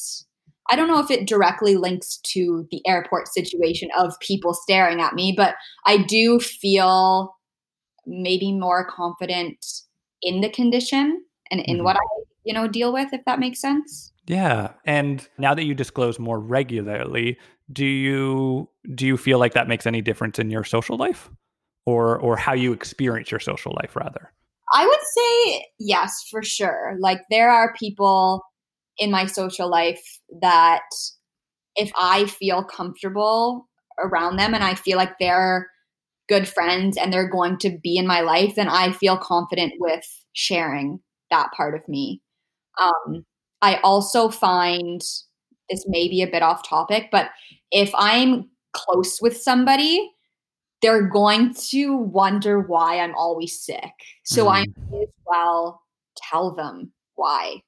I 0.69 0.75
don't 0.75 0.87
know 0.87 0.99
if 0.99 1.11
it 1.11 1.27
directly 1.27 1.75
links 1.75 2.17
to 2.27 2.65
the 2.71 2.81
airport 2.87 3.27
situation 3.27 3.89
of 3.97 4.17
people 4.21 4.53
staring 4.53 5.01
at 5.01 5.13
me, 5.15 5.33
but 5.35 5.55
I 5.85 5.97
do 5.97 6.39
feel 6.39 7.35
maybe 8.05 8.53
more 8.53 8.85
confident 8.85 9.65
in 10.21 10.39
the 10.41 10.49
condition 10.49 11.23
and 11.51 11.59
in 11.61 11.79
Mhm. 11.79 11.83
what 11.83 11.97
I, 11.97 11.99
you 12.43 12.53
know, 12.53 12.67
deal 12.67 12.91
with, 12.93 13.13
if 13.13 13.21
that 13.25 13.39
makes 13.39 13.59
sense. 13.59 14.11
Yeah. 14.27 14.73
And 14.85 15.27
now 15.37 15.53
that 15.53 15.63
you 15.63 15.73
disclose 15.73 16.19
more 16.19 16.39
regularly, 16.39 17.37
do 17.71 17.85
you 17.85 18.69
do 18.95 19.05
you 19.05 19.17
feel 19.17 19.39
like 19.39 19.53
that 19.53 19.67
makes 19.67 19.85
any 19.85 20.01
difference 20.01 20.39
in 20.39 20.49
your 20.51 20.63
social 20.63 20.97
life? 20.97 21.29
Or 21.85 22.17
or 22.19 22.37
how 22.37 22.53
you 22.53 22.73
experience 22.73 23.31
your 23.31 23.39
social 23.39 23.75
life 23.81 23.95
rather? 23.95 24.31
I 24.73 24.85
would 24.85 24.99
say 24.99 25.65
yes, 25.79 26.25
for 26.29 26.43
sure. 26.43 26.95
Like 26.99 27.21
there 27.29 27.49
are 27.49 27.73
people 27.77 28.43
in 28.97 29.11
my 29.11 29.25
social 29.25 29.69
life 29.69 30.01
that 30.41 30.83
if 31.75 31.91
I 31.99 32.25
feel 32.25 32.63
comfortable 32.63 33.67
around 33.99 34.37
them 34.37 34.53
and 34.53 34.63
I 34.63 34.75
feel 34.75 34.97
like 34.97 35.17
they're 35.19 35.67
good 36.29 36.47
friends 36.47 36.97
and 36.97 37.11
they're 37.11 37.29
going 37.29 37.57
to 37.59 37.77
be 37.83 37.97
in 37.97 38.07
my 38.07 38.21
life, 38.21 38.55
then 38.55 38.69
I 38.69 38.91
feel 38.93 39.17
confident 39.17 39.73
with 39.79 40.05
sharing 40.33 40.99
that 41.29 41.51
part 41.55 41.75
of 41.75 41.81
me. 41.87 42.21
Um, 42.81 43.25
I 43.61 43.77
also 43.83 44.29
find 44.29 45.01
this 45.69 45.85
may 45.87 46.09
be 46.09 46.23
a 46.23 46.27
bit 46.27 46.43
off 46.43 46.67
topic, 46.67 47.09
but 47.11 47.29
if 47.71 47.91
I'm 47.95 48.49
close 48.73 49.21
with 49.21 49.37
somebody, 49.37 50.11
they're 50.81 51.07
going 51.07 51.53
to 51.69 51.95
wonder 51.95 52.59
why 52.59 52.99
I'm 52.99 53.15
always 53.15 53.59
sick. 53.59 53.93
So 54.23 54.49
I 54.49 54.63
Mm. 54.63 54.73
may 54.91 55.01
as 55.03 55.09
well 55.25 55.83
tell 56.17 56.51
them 56.55 56.93
why 57.15 57.61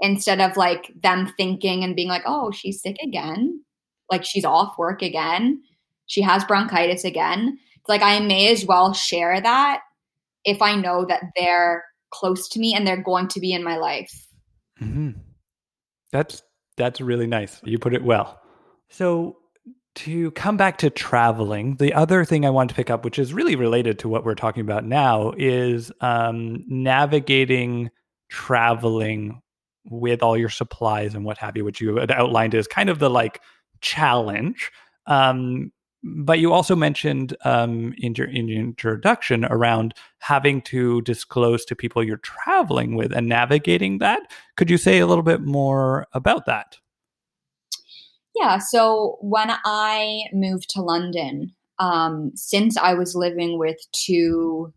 instead 0.00 0.40
of 0.40 0.56
like 0.56 0.92
them 1.02 1.32
thinking 1.36 1.84
and 1.84 1.96
being 1.96 2.08
like, 2.08 2.22
oh, 2.26 2.50
she's 2.52 2.82
sick 2.82 2.96
again. 3.02 3.64
Like 4.10 4.24
she's 4.24 4.44
off 4.44 4.78
work 4.78 5.02
again. 5.02 5.62
She 6.06 6.22
has 6.22 6.44
bronchitis 6.44 7.04
again. 7.04 7.58
It's 7.76 7.88
like 7.88 8.02
I 8.02 8.20
may 8.20 8.52
as 8.52 8.66
well 8.66 8.92
share 8.94 9.40
that 9.40 9.82
if 10.44 10.62
I 10.62 10.76
know 10.76 11.04
that 11.06 11.24
they're 11.36 11.84
close 12.12 12.48
to 12.50 12.60
me 12.60 12.74
and 12.74 12.86
they're 12.86 13.02
going 13.02 13.28
to 13.28 13.40
be 13.40 13.52
in 13.52 13.64
my 13.64 13.76
life. 13.78 14.25
Hmm 14.78 15.10
That's 16.12 16.42
that's 16.76 17.00
really 17.00 17.26
nice. 17.26 17.60
You 17.64 17.78
put 17.78 17.94
it 17.94 18.04
well. 18.04 18.40
So 18.90 19.38
to 19.96 20.30
come 20.32 20.58
back 20.58 20.76
to 20.78 20.90
traveling, 20.90 21.76
the 21.76 21.94
other 21.94 22.24
thing 22.24 22.44
I 22.44 22.50
want 22.50 22.68
to 22.70 22.76
pick 22.76 22.90
up, 22.90 23.04
which 23.04 23.18
is 23.18 23.32
really 23.32 23.56
related 23.56 23.98
to 24.00 24.08
what 24.08 24.24
we're 24.24 24.34
talking 24.34 24.60
about 24.60 24.84
now, 24.84 25.32
is 25.38 25.90
um, 26.02 26.64
navigating 26.68 27.90
traveling 28.28 29.40
with 29.88 30.22
all 30.22 30.36
your 30.36 30.50
supplies 30.50 31.14
and 31.14 31.24
what 31.24 31.38
have 31.38 31.56
you, 31.56 31.64
which 31.64 31.80
you 31.80 31.98
outlined 32.10 32.54
as 32.54 32.66
kind 32.66 32.90
of 32.90 32.98
the 32.98 33.08
like 33.08 33.40
challenge. 33.80 34.70
Um, 35.06 35.72
but 36.14 36.38
you 36.38 36.52
also 36.52 36.76
mentioned 36.76 37.36
um, 37.44 37.94
in 37.98 38.14
your 38.14 38.28
in 38.28 38.48
your 38.48 38.60
introduction 38.60 39.44
around 39.46 39.94
having 40.18 40.62
to 40.62 41.02
disclose 41.02 41.64
to 41.64 41.76
people 41.76 42.02
you're 42.02 42.16
traveling 42.18 42.94
with 42.96 43.12
and 43.12 43.28
navigating 43.28 43.98
that. 43.98 44.20
Could 44.56 44.70
you 44.70 44.78
say 44.78 44.98
a 44.98 45.06
little 45.06 45.24
bit 45.24 45.42
more 45.42 46.06
about 46.12 46.46
that? 46.46 46.78
Yeah. 48.34 48.58
So 48.58 49.16
when 49.20 49.50
I 49.64 50.24
moved 50.32 50.68
to 50.70 50.82
London, 50.82 51.54
um, 51.78 52.32
since 52.34 52.76
I 52.76 52.94
was 52.94 53.14
living 53.14 53.58
with 53.58 53.78
two 53.92 54.72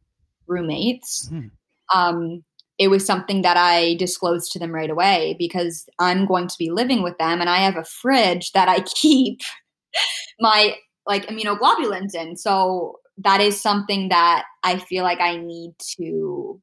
roommates, 0.47 1.27
Hmm. 1.29 1.47
um, 1.93 2.43
it 2.77 2.87
was 2.87 3.05
something 3.05 3.41
that 3.41 3.57
I 3.57 3.95
disclosed 3.95 4.53
to 4.53 4.59
them 4.59 4.71
right 4.71 4.89
away 4.89 5.35
because 5.37 5.85
I'm 5.99 6.25
going 6.25 6.47
to 6.47 6.55
be 6.57 6.71
living 6.71 7.03
with 7.03 7.17
them 7.17 7.41
and 7.41 7.49
I 7.49 7.57
have 7.57 7.75
a 7.75 7.83
fridge 7.83 8.53
that 8.53 8.69
I 8.69 8.79
keep 8.95 9.41
my 10.39 10.75
like 11.09 11.25
immunoglobulins 11.25 12.13
in. 12.13 12.37
So 12.37 12.99
that 13.17 13.41
is 13.41 13.59
something 13.59 14.07
that 14.09 14.45
I 14.63 14.77
feel 14.77 15.03
like 15.03 15.19
I 15.19 15.35
need 15.35 15.71
to 15.97 16.61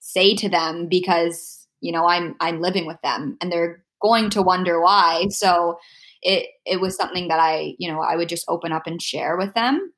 say 0.00 0.34
to 0.34 0.50
them 0.50 0.86
because 0.90 1.66
you 1.80 1.92
know 1.92 2.04
I'm 2.04 2.34
I'm 2.40 2.60
living 2.60 2.86
with 2.86 2.98
them 3.02 3.38
and 3.40 3.50
they're 3.50 3.82
going 4.02 4.28
to 4.30 4.42
wonder 4.42 4.82
why. 4.82 5.28
So 5.30 5.78
it 6.20 6.48
it 6.66 6.80
was 6.80 6.96
something 6.96 7.28
that 7.28 7.40
I, 7.40 7.74
you 7.78 7.90
know, 7.90 8.00
I 8.00 8.16
would 8.16 8.28
just 8.28 8.44
open 8.48 8.72
up 8.72 8.86
and 8.86 9.00
share 9.00 9.36
with 9.38 9.54
them. 9.54 9.92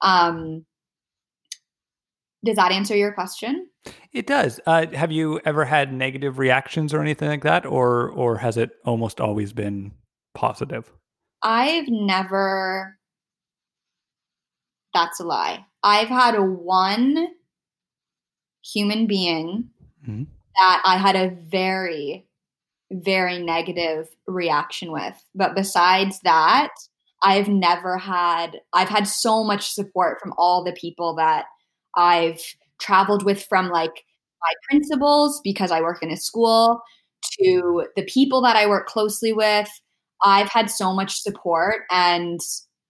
Um 0.00 0.64
does 2.44 2.56
that 2.56 2.70
answer 2.70 2.94
your 2.96 3.12
question? 3.12 3.68
It 4.12 4.28
does. 4.28 4.60
Uh, 4.64 4.86
have 4.92 5.10
you 5.10 5.40
ever 5.44 5.64
had 5.64 5.92
negative 5.92 6.38
reactions 6.38 6.94
or 6.94 7.00
anything 7.00 7.28
like 7.28 7.42
that, 7.42 7.66
or 7.66 8.10
or 8.10 8.38
has 8.38 8.56
it 8.56 8.70
almost 8.84 9.20
always 9.20 9.52
been 9.52 9.92
positive? 10.34 10.92
I've 11.42 11.88
never 11.88 12.98
that's 14.94 15.20
a 15.20 15.24
lie. 15.24 15.64
I've 15.82 16.08
had 16.08 16.34
a 16.34 16.42
one 16.42 17.28
human 18.62 19.06
being 19.06 19.70
Mhm. 20.06 20.26
that 20.56 20.82
I 20.84 20.96
had 20.98 21.16
a 21.16 21.30
very 21.30 22.24
very 22.92 23.38
negative 23.40 24.08
reaction 24.26 24.92
with. 24.92 25.14
But 25.34 25.54
besides 25.54 26.20
that, 26.24 26.70
I've 27.24 27.48
never 27.48 27.98
had 27.98 28.60
I've 28.74 28.88
had 28.90 29.08
so 29.08 29.44
much 29.44 29.70
support 29.72 30.20
from 30.20 30.34
all 30.38 30.64
the 30.64 30.72
people 30.74 31.14
that 31.16 31.46
I've 31.96 32.40
traveled 32.80 33.24
with 33.24 33.44
from 33.46 33.70
like 33.70 34.04
my 34.42 34.52
principals 34.70 35.40
because 35.44 35.72
I 35.72 35.82
work 35.82 36.02
in 36.02 36.10
a 36.12 36.18
school 36.18 36.82
to 37.40 37.86
the 37.96 38.04
people 38.04 38.42
that 38.42 38.56
I 38.56 38.66
work 38.68 38.86
closely 38.88 39.32
with. 39.32 39.70
I've 40.24 40.50
had 40.50 40.70
so 40.70 40.94
much 40.94 41.20
support 41.22 41.84
and 41.90 42.40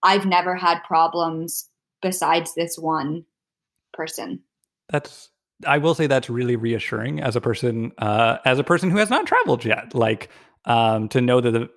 I've 0.03 0.25
never 0.27 0.55
had 0.55 0.83
problems 0.85 1.68
besides 2.01 2.53
this 2.55 2.77
one 2.77 3.25
person. 3.93 4.41
That's 4.89 5.29
I 5.65 5.77
will 5.77 5.93
say 5.93 6.07
that's 6.07 6.29
really 6.29 6.55
reassuring 6.55 7.19
as 7.19 7.35
a 7.35 7.41
person 7.41 7.91
uh, 7.97 8.37
as 8.45 8.59
a 8.59 8.63
person 8.63 8.89
who 8.89 8.97
has 8.97 9.09
not 9.09 9.25
traveled 9.25 9.65
yet. 9.65 9.93
Like 9.93 10.29
um, 10.65 11.09
to 11.09 11.21
know 11.21 11.41
that 11.41 11.51
the, 11.51 11.69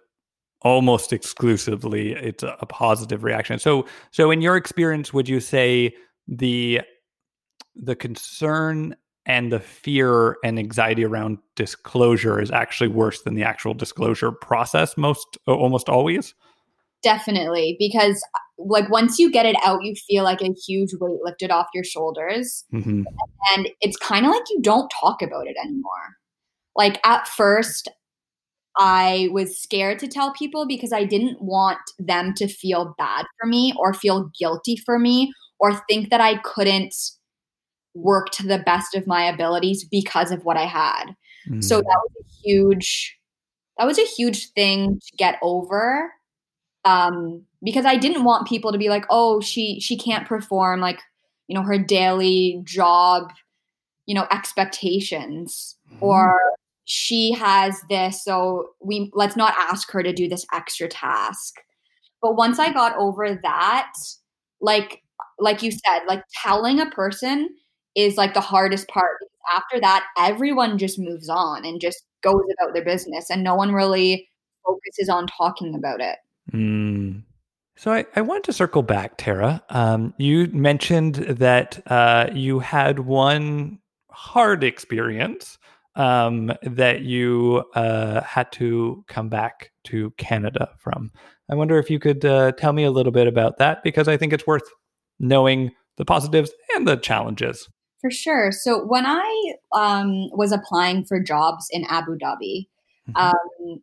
almost 0.62 1.12
exclusively 1.12 2.12
it's 2.12 2.42
a, 2.42 2.56
a 2.60 2.66
positive 2.66 3.24
reaction. 3.24 3.58
So 3.58 3.86
so 4.10 4.30
in 4.30 4.40
your 4.40 4.56
experience, 4.56 5.12
would 5.12 5.28
you 5.28 5.40
say 5.40 5.94
the 6.28 6.82
the 7.74 7.96
concern 7.96 8.94
and 9.26 9.52
the 9.52 9.60
fear 9.60 10.36
and 10.44 10.58
anxiety 10.58 11.04
around 11.04 11.38
disclosure 11.54 12.40
is 12.40 12.50
actually 12.50 12.88
worse 12.88 13.22
than 13.22 13.34
the 13.34 13.44
actual 13.44 13.74
disclosure 13.74 14.32
process 14.32 14.96
most 14.96 15.38
almost 15.46 15.88
always? 15.88 16.34
Definitely, 17.02 17.76
because 17.78 18.24
like 18.58 18.88
once 18.90 19.18
you 19.18 19.30
get 19.30 19.46
it 19.46 19.56
out, 19.64 19.82
you 19.82 19.94
feel 19.94 20.24
like 20.24 20.40
a 20.42 20.52
huge 20.66 20.90
weight 21.00 21.20
lifted 21.22 21.50
off 21.50 21.66
your 21.74 21.84
shoulders. 21.84 22.64
Mhm. 22.72 23.04
And 23.54 23.68
it's 23.80 23.96
kind 23.96 24.24
of 24.26 24.32
like 24.32 24.42
you 24.50 24.60
don't 24.60 24.90
talk 25.00 25.22
about 25.22 25.46
it 25.46 25.56
anymore. 25.62 26.16
Like 26.76 27.00
at 27.04 27.26
first, 27.28 27.88
I 28.78 29.28
was 29.32 29.60
scared 29.60 29.98
to 29.98 30.08
tell 30.08 30.32
people 30.32 30.66
because 30.66 30.92
I 30.92 31.04
didn't 31.04 31.42
want 31.42 31.78
them 31.98 32.32
to 32.36 32.48
feel 32.48 32.94
bad 32.96 33.26
for 33.40 33.46
me 33.46 33.74
or 33.78 33.92
feel 33.92 34.30
guilty 34.38 34.76
for 34.76 34.98
me 34.98 35.32
or 35.60 35.74
think 35.88 36.10
that 36.10 36.20
I 36.20 36.36
couldn't 36.38 36.94
work 37.94 38.30
to 38.30 38.46
the 38.46 38.58
best 38.58 38.94
of 38.94 39.06
my 39.06 39.24
abilities 39.24 39.84
because 39.90 40.30
of 40.30 40.44
what 40.44 40.56
I 40.56 40.64
had. 40.64 41.14
So 41.60 41.80
Mm. 41.80 41.84
that 41.84 42.00
was 42.02 42.12
a 42.20 42.42
huge 42.42 43.18
that 43.78 43.86
was 43.86 43.98
a 43.98 44.04
huge 44.04 44.52
thing 44.52 45.00
to 45.00 45.16
get 45.16 45.38
over 45.42 46.12
um 46.84 47.46
because 47.62 47.84
I 47.86 47.96
didn't 47.96 48.24
want 48.24 48.48
people 48.48 48.72
to 48.72 48.78
be 48.78 48.88
like, 48.88 49.04
"Oh, 49.10 49.40
she 49.40 49.80
she 49.80 49.96
can't 49.96 50.26
perform 50.26 50.80
like, 50.80 51.00
you 51.48 51.54
know, 51.54 51.62
her 51.62 51.78
daily 51.78 52.60
job, 52.64 53.32
you 54.06 54.14
know, 54.14 54.26
expectations 54.30 55.76
Mhm. 55.92 55.98
or 56.02 56.40
she 56.84 57.32
has 57.32 57.80
this, 57.88 58.24
so 58.24 58.70
we 58.80 59.10
let's 59.14 59.36
not 59.36 59.54
ask 59.58 59.90
her 59.92 60.02
to 60.02 60.12
do 60.12 60.28
this 60.28 60.46
extra 60.52 60.88
task." 60.88 61.54
But 62.22 62.36
once 62.36 62.58
I 62.58 62.72
got 62.72 62.96
over 62.96 63.34
that, 63.42 63.92
like 64.60 65.02
like 65.38 65.62
you 65.62 65.70
said, 65.72 66.00
like 66.06 66.24
telling 66.42 66.80
a 66.80 66.90
person 66.90 67.48
is 67.96 68.16
like 68.16 68.34
the 68.34 68.40
hardest 68.40 68.88
part. 68.88 69.18
After 69.54 69.80
that, 69.80 70.06
everyone 70.18 70.78
just 70.78 70.98
moves 70.98 71.28
on 71.28 71.64
and 71.64 71.80
just 71.80 72.04
goes 72.22 72.42
about 72.58 72.74
their 72.74 72.84
business 72.84 73.28
and 73.30 73.42
no 73.42 73.54
one 73.56 73.72
really 73.72 74.28
focuses 74.64 75.08
on 75.08 75.26
talking 75.26 75.74
about 75.74 76.00
it. 76.00 76.16
Mm. 76.52 77.22
So 77.76 77.92
I, 77.92 78.04
I 78.14 78.20
wanted 78.20 78.44
to 78.44 78.52
circle 78.52 78.82
back, 78.82 79.16
Tara. 79.16 79.62
Um, 79.70 80.14
you 80.18 80.46
mentioned 80.48 81.16
that 81.16 81.82
uh, 81.90 82.28
you 82.32 82.58
had 82.60 83.00
one 83.00 83.78
hard 84.10 84.62
experience 84.62 85.58
um, 85.96 86.52
that 86.62 87.02
you 87.02 87.64
uh, 87.74 88.22
had 88.22 88.52
to 88.52 89.04
come 89.08 89.28
back 89.28 89.70
to 89.84 90.10
Canada 90.12 90.70
from. 90.78 91.10
I 91.50 91.54
wonder 91.54 91.78
if 91.78 91.90
you 91.90 91.98
could 91.98 92.24
uh, 92.24 92.52
tell 92.52 92.72
me 92.72 92.84
a 92.84 92.90
little 92.90 93.12
bit 93.12 93.26
about 93.26 93.58
that 93.58 93.82
because 93.82 94.08
I 94.08 94.16
think 94.16 94.32
it's 94.32 94.46
worth 94.46 94.68
knowing 95.18 95.70
the 95.96 96.04
positives 96.04 96.50
and 96.74 96.86
the 96.86 96.96
challenges. 96.96 97.68
For 98.00 98.10
sure. 98.10 98.50
So 98.52 98.84
when 98.84 99.06
I 99.06 99.54
um, 99.72 100.28
was 100.32 100.52
applying 100.52 101.04
for 101.04 101.20
jobs 101.20 101.66
in 101.70 101.84
Abu 101.88 102.16
Dhabi, 102.18 102.68
Mhm. 103.08 103.16
um, 103.16 103.82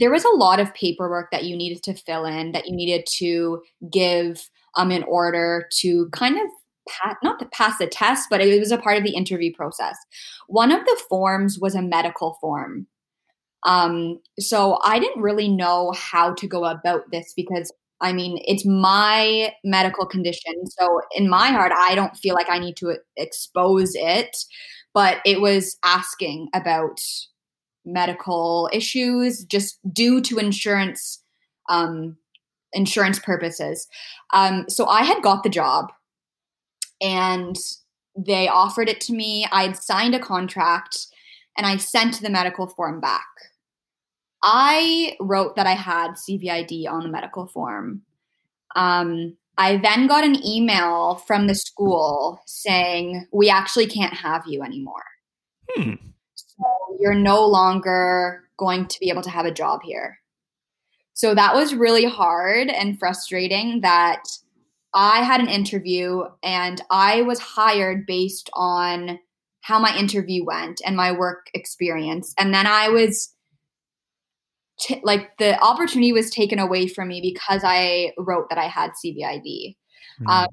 there 0.00 0.10
was 0.10 0.24
a 0.24 0.36
lot 0.36 0.58
of 0.58 0.74
paperwork 0.74 1.30
that 1.30 1.44
you 1.44 1.56
needed 1.56 1.82
to 1.84 1.94
fill 1.94 2.24
in, 2.24 2.52
that 2.52 2.66
you 2.66 2.74
needed 2.74 3.06
to 3.18 3.62
give 3.92 4.48
um, 4.76 4.90
in 4.90 5.02
order 5.04 5.68
to 5.80 6.08
kind 6.12 6.36
of 6.36 6.48
not 7.22 7.38
to 7.38 7.46
pass 7.46 7.78
the 7.78 7.86
test, 7.86 8.26
but 8.30 8.40
it 8.40 8.58
was 8.58 8.72
a 8.72 8.78
part 8.78 8.96
of 8.96 9.04
the 9.04 9.14
interview 9.14 9.52
process. 9.54 9.96
One 10.48 10.72
of 10.72 10.84
the 10.84 11.00
forms 11.08 11.58
was 11.60 11.74
a 11.74 11.82
medical 11.82 12.36
form. 12.40 12.86
Um, 13.64 14.20
so 14.38 14.78
I 14.84 14.98
didn't 14.98 15.22
really 15.22 15.48
know 15.48 15.92
how 15.94 16.32
to 16.34 16.48
go 16.48 16.64
about 16.64 17.10
this 17.12 17.32
because 17.36 17.72
I 18.00 18.14
mean, 18.14 18.38
it's 18.46 18.64
my 18.64 19.52
medical 19.62 20.06
condition. 20.06 20.66
So 20.66 21.02
in 21.14 21.28
my 21.28 21.48
heart, 21.48 21.70
I 21.76 21.94
don't 21.94 22.16
feel 22.16 22.34
like 22.34 22.48
I 22.48 22.58
need 22.58 22.76
to 22.78 22.96
expose 23.18 23.92
it, 23.94 24.38
but 24.94 25.18
it 25.26 25.42
was 25.42 25.76
asking 25.84 26.48
about 26.54 26.98
medical 27.84 28.68
issues 28.72 29.44
just 29.44 29.78
due 29.92 30.20
to 30.22 30.38
insurance 30.38 31.22
um, 31.68 32.16
insurance 32.72 33.18
purposes. 33.18 33.86
Um, 34.32 34.66
so 34.68 34.86
I 34.86 35.02
had 35.02 35.22
got 35.22 35.42
the 35.42 35.48
job 35.48 35.92
and 37.00 37.56
they 38.16 38.48
offered 38.48 38.88
it 38.88 39.00
to 39.02 39.12
me. 39.12 39.46
I 39.50 39.62
had 39.62 39.76
signed 39.76 40.14
a 40.14 40.20
contract 40.20 41.06
and 41.56 41.66
I 41.66 41.76
sent 41.76 42.20
the 42.20 42.30
medical 42.30 42.66
form 42.66 43.00
back. 43.00 43.26
I 44.42 45.16
wrote 45.20 45.56
that 45.56 45.66
I 45.66 45.74
had 45.74 46.12
CVID 46.12 46.88
on 46.88 47.02
the 47.02 47.08
medical 47.08 47.46
form. 47.46 48.02
Um, 48.76 49.36
I 49.58 49.76
then 49.76 50.06
got 50.06 50.24
an 50.24 50.44
email 50.44 51.16
from 51.26 51.46
the 51.46 51.54
school 51.54 52.40
saying, 52.46 53.26
We 53.32 53.50
actually 53.50 53.86
can't 53.86 54.14
have 54.14 54.44
you 54.46 54.62
anymore. 54.62 55.02
Hmm. 55.70 55.94
So 56.60 56.96
you're 57.00 57.14
no 57.14 57.46
longer 57.46 58.44
going 58.56 58.86
to 58.86 59.00
be 59.00 59.08
able 59.10 59.22
to 59.22 59.30
have 59.30 59.46
a 59.46 59.52
job 59.52 59.80
here. 59.82 60.18
So 61.14 61.34
that 61.34 61.54
was 61.54 61.74
really 61.74 62.04
hard 62.04 62.68
and 62.68 62.98
frustrating 62.98 63.80
that 63.80 64.24
I 64.94 65.22
had 65.22 65.40
an 65.40 65.48
interview 65.48 66.22
and 66.42 66.80
I 66.90 67.22
was 67.22 67.38
hired 67.38 68.06
based 68.06 68.50
on 68.54 69.18
how 69.62 69.78
my 69.78 69.96
interview 69.96 70.44
went 70.44 70.80
and 70.84 70.96
my 70.96 71.12
work 71.12 71.46
experience. 71.54 72.34
And 72.38 72.52
then 72.52 72.66
I 72.66 72.88
was 72.88 73.34
t- 74.80 75.00
like, 75.04 75.36
the 75.38 75.60
opportunity 75.62 76.12
was 76.12 76.30
taken 76.30 76.58
away 76.58 76.88
from 76.88 77.08
me 77.08 77.20
because 77.20 77.62
I 77.64 78.12
wrote 78.18 78.48
that 78.48 78.58
I 78.58 78.66
had 78.66 78.92
CVID. 78.92 79.76
Mm. 80.22 80.28
Um, 80.28 80.48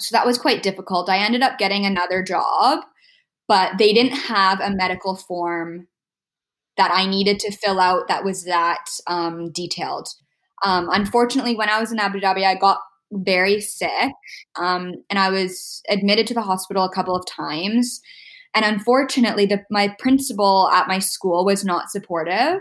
so 0.00 0.16
that 0.16 0.26
was 0.26 0.38
quite 0.38 0.62
difficult. 0.62 1.08
I 1.08 1.18
ended 1.18 1.42
up 1.42 1.58
getting 1.58 1.84
another 1.84 2.22
job, 2.22 2.84
but 3.48 3.78
they 3.78 3.92
didn't 3.92 4.16
have 4.16 4.60
a 4.60 4.70
medical 4.70 5.16
form 5.16 5.88
that 6.76 6.90
I 6.90 7.06
needed 7.06 7.38
to 7.40 7.52
fill 7.52 7.80
out 7.80 8.08
that 8.08 8.24
was 8.24 8.44
that 8.44 8.86
um, 9.06 9.50
detailed. 9.52 10.08
Um, 10.64 10.88
unfortunately, 10.90 11.56
when 11.56 11.68
I 11.68 11.80
was 11.80 11.92
in 11.92 11.98
Abu 11.98 12.20
Dhabi, 12.20 12.44
I 12.44 12.54
got 12.54 12.78
very 13.12 13.60
sick 13.60 14.12
um, 14.56 14.94
and 15.10 15.18
I 15.18 15.30
was 15.30 15.82
admitted 15.88 16.26
to 16.28 16.34
the 16.34 16.42
hospital 16.42 16.84
a 16.84 16.94
couple 16.94 17.14
of 17.14 17.26
times. 17.26 18.00
And 18.54 18.64
unfortunately, 18.64 19.46
the, 19.46 19.64
my 19.70 19.94
principal 19.98 20.70
at 20.72 20.88
my 20.88 20.98
school 20.98 21.44
was 21.44 21.64
not 21.64 21.90
supportive, 21.90 22.60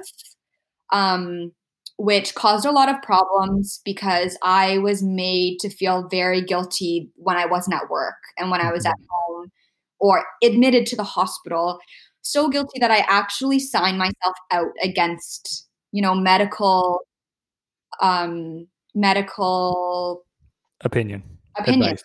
um, 0.91 1.52
which 1.98 2.34
caused 2.36 2.65
a 2.65 2.72
lot 2.72 2.89
of 2.89 3.02
problems 3.02 3.82
because 3.86 4.38
I 4.41 4.78
was 4.80 5.04
made 5.04 5.60
to 5.60 5.70
feel 5.70 6.08
very 6.10 6.41
guilty 6.41 7.12
when 7.15 7.38
I 7.38 7.46
wasn't 7.46 7.76
at 7.76 7.89
work 7.89 8.15
and 8.38 8.50
when 8.50 8.62
I 8.62 8.72
was 8.72 8.86
at 8.86 8.94
mm-hmm. 8.94 9.34
home 9.34 9.52
or 10.02 10.26
admitted 10.44 10.86
to 10.88 10.96
the 10.98 11.04
hospital 11.04 11.80
so 12.22 12.50
guilty 12.50 12.80
that 12.80 12.92
I 12.92 13.06
actually 13.08 13.60
signed 13.60 13.98
myself 13.98 14.36
out 14.52 14.72
against, 14.84 15.68
you 15.92 16.02
know, 16.02 16.14
medical, 16.14 17.02
um, 18.02 18.68
medical 18.94 20.24
opinion, 20.82 21.24
opinion, 21.58 21.92
advice, 21.92 22.04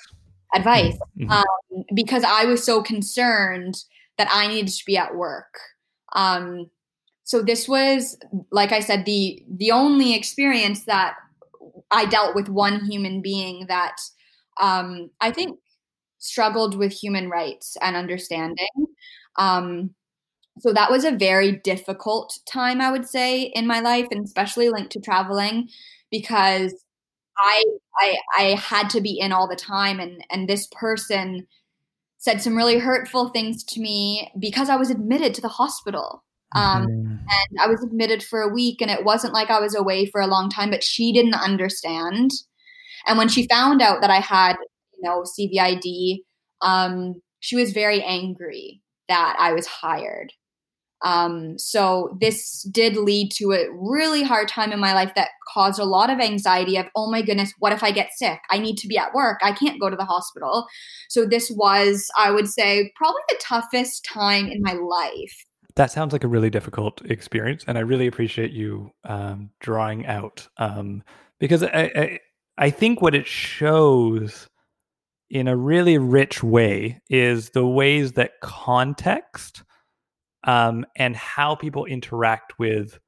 advice. 0.55 0.99
Mm-hmm. 1.19 1.31
um, 1.31 1.85
because 1.95 2.25
I 2.25 2.45
was 2.45 2.65
so 2.65 2.83
concerned 2.83 3.77
that 4.19 4.29
I 4.31 4.47
needed 4.47 4.73
to 4.73 4.85
be 4.87 4.97
at 4.97 5.15
work. 5.15 5.55
Um, 6.15 6.71
so 7.25 7.43
this 7.43 7.69
was, 7.69 8.17
like 8.51 8.73
I 8.73 8.81
said, 8.81 9.05
the 9.05 9.43
the 9.49 9.71
only 9.71 10.15
experience 10.15 10.85
that 10.85 11.17
I 11.91 12.07
dealt 12.07 12.35
with 12.35 12.49
one 12.49 12.85
human 12.87 13.21
being 13.21 13.67
that 13.69 13.97
um, 14.61 15.11
I 15.21 15.31
think 15.31 15.59
struggled 16.27 16.77
with 16.77 16.93
human 16.93 17.29
rights 17.31 17.77
and 17.81 17.97
understanding. 17.97 18.69
Um, 19.37 19.95
so 20.59 20.73
that 20.73 20.91
was 20.91 21.05
a 21.05 21.13
very 21.13 21.53
difficult 21.53 22.39
time 22.47 22.81
i 22.81 22.91
would 22.91 23.07
say 23.07 23.43
in 23.43 23.67
my 23.67 23.81
life 23.81 24.07
and 24.11 24.25
especially 24.25 24.69
linked 24.69 24.93
to 24.93 25.01
traveling 25.01 25.69
because 26.11 26.75
i 27.39 27.65
i 28.01 28.17
i 28.39 28.43
had 28.55 28.89
to 28.91 29.01
be 29.01 29.19
in 29.19 29.33
all 29.33 29.49
the 29.49 29.57
time 29.57 30.01
and 30.01 30.25
and 30.31 30.49
this 30.49 30.69
person 30.73 31.47
said 32.19 32.41
some 32.41 32.57
really 32.57 32.79
hurtful 32.79 33.29
things 33.29 33.63
to 33.65 33.81
me 33.81 34.31
because 34.39 34.69
i 34.69 34.77
was 34.77 34.91
admitted 34.91 35.35
to 35.35 35.41
the 35.41 35.49
hospital 35.49 36.23
um, 36.55 36.87
mm-hmm. 36.87 37.11
and 37.11 37.61
i 37.61 37.67
was 37.67 37.83
admitted 37.83 38.23
for 38.23 38.41
a 38.41 38.53
week 38.53 38.81
and 38.81 38.91
it 38.91 39.05
wasn't 39.05 39.35
like 39.35 39.51
i 39.51 39.61
was 39.61 39.75
away 39.75 40.07
for 40.07 40.21
a 40.21 40.27
long 40.27 40.49
time 40.49 40.71
but 40.71 40.83
she 40.83 41.13
didn't 41.13 41.35
understand 41.35 42.31
and 43.07 43.19
when 43.19 43.29
she 43.29 43.47
found 43.49 43.83
out 43.83 44.01
that 44.01 44.11
i 44.11 44.21
had 44.21 44.57
you 44.97 45.09
know 45.09 45.23
cvid 45.23 46.19
um, 46.63 47.15
she 47.41 47.57
was 47.57 47.73
very 47.73 48.03
angry 48.03 48.81
that 49.09 49.37
i 49.39 49.53
was 49.53 49.67
hired 49.67 50.33
um, 51.05 51.59
so 51.59 52.17
this 52.21 52.63
did 52.73 52.97
lead 52.97 53.31
to 53.37 53.53
a 53.53 53.67
really 53.73 54.23
hard 54.23 54.49
time 54.49 54.73
in 54.73 54.81
my 54.81 54.95
life 54.95 55.13
that 55.15 55.29
caused 55.53 55.79
a 55.79 55.85
lot 55.85 56.11
of 56.11 56.21
anxiety 56.21 56.77
of, 56.77 56.87
oh 56.97 57.11
my 57.11 57.23
goodness, 57.23 57.53
what 57.59 57.73
if 57.73 57.83
I 57.83 57.91
get 57.91 58.11
sick? 58.15 58.41
I 58.51 58.59
need 58.59 58.77
to 58.79 58.89
be 58.89 58.97
at 58.97 59.15
work. 59.15 59.39
I 59.43 59.53
can't 59.53 59.81
go 59.81 59.91
to 59.91 59.97
the 59.97 60.05
hospital. 60.05 60.67
So 61.09 61.27
this 61.27 61.51
was, 61.55 62.09
I 62.17 62.31
would 62.31 62.49
say, 62.49 62.93
probably 62.97 63.21
the 63.29 63.41
toughest 63.41 64.05
time 64.05 64.47
in 64.47 64.63
my 64.63 64.73
life. 64.73 65.45
That 65.75 65.91
sounds 65.91 66.15
like 66.15 66.25
a 66.25 66.29
really 66.29 66.49
difficult 66.49 67.03
experience, 67.05 67.63
and 67.67 67.77
I 67.77 67.83
really 67.83 68.07
appreciate 68.07 68.51
you 68.51 68.93
um, 69.05 69.51
drawing 69.61 70.07
out 70.07 70.49
um, 70.57 71.03
because 71.39 71.63
I, 71.63 71.93
I 71.95 72.19
I 72.57 72.71
think 72.71 73.03
what 73.03 73.15
it 73.15 73.27
shows 73.27 74.49
in 75.31 75.49
a 75.49 75.57
really 75.57 75.99
rich 75.99 76.43
way 76.43 77.01
is 77.09 77.51
the 77.51 77.67
ways 77.67 78.13
that 78.13 78.41
context 78.41 79.63
um, 80.45 80.87
and 80.97 81.17
how 81.17 81.55
people 81.55 81.85
interact 81.85 82.59
with 82.59 82.99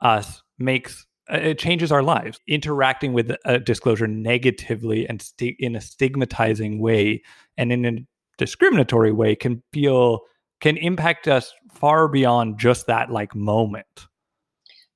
us 0.00 0.42
makes 0.58 1.06
uh, 1.30 1.36
it 1.36 1.58
changes 1.58 1.92
our 1.92 2.02
lives. 2.02 2.40
Interacting 2.48 3.12
with 3.12 3.32
a 3.44 3.58
disclosure 3.58 4.06
negatively 4.06 5.06
and 5.06 5.20
st- 5.20 5.56
in 5.58 5.76
a 5.76 5.80
stigmatizing 5.80 6.80
way 6.80 7.22
and 7.56 7.70
in 7.72 7.84
a 7.84 7.92
discriminatory 8.38 9.12
way 9.12 9.34
can 9.34 9.62
feel 9.72 10.20
can 10.60 10.76
impact 10.76 11.28
us 11.28 11.52
far 11.72 12.08
beyond 12.08 12.58
just 12.58 12.86
that 12.86 13.10
like 13.10 13.34
moment. 13.34 14.06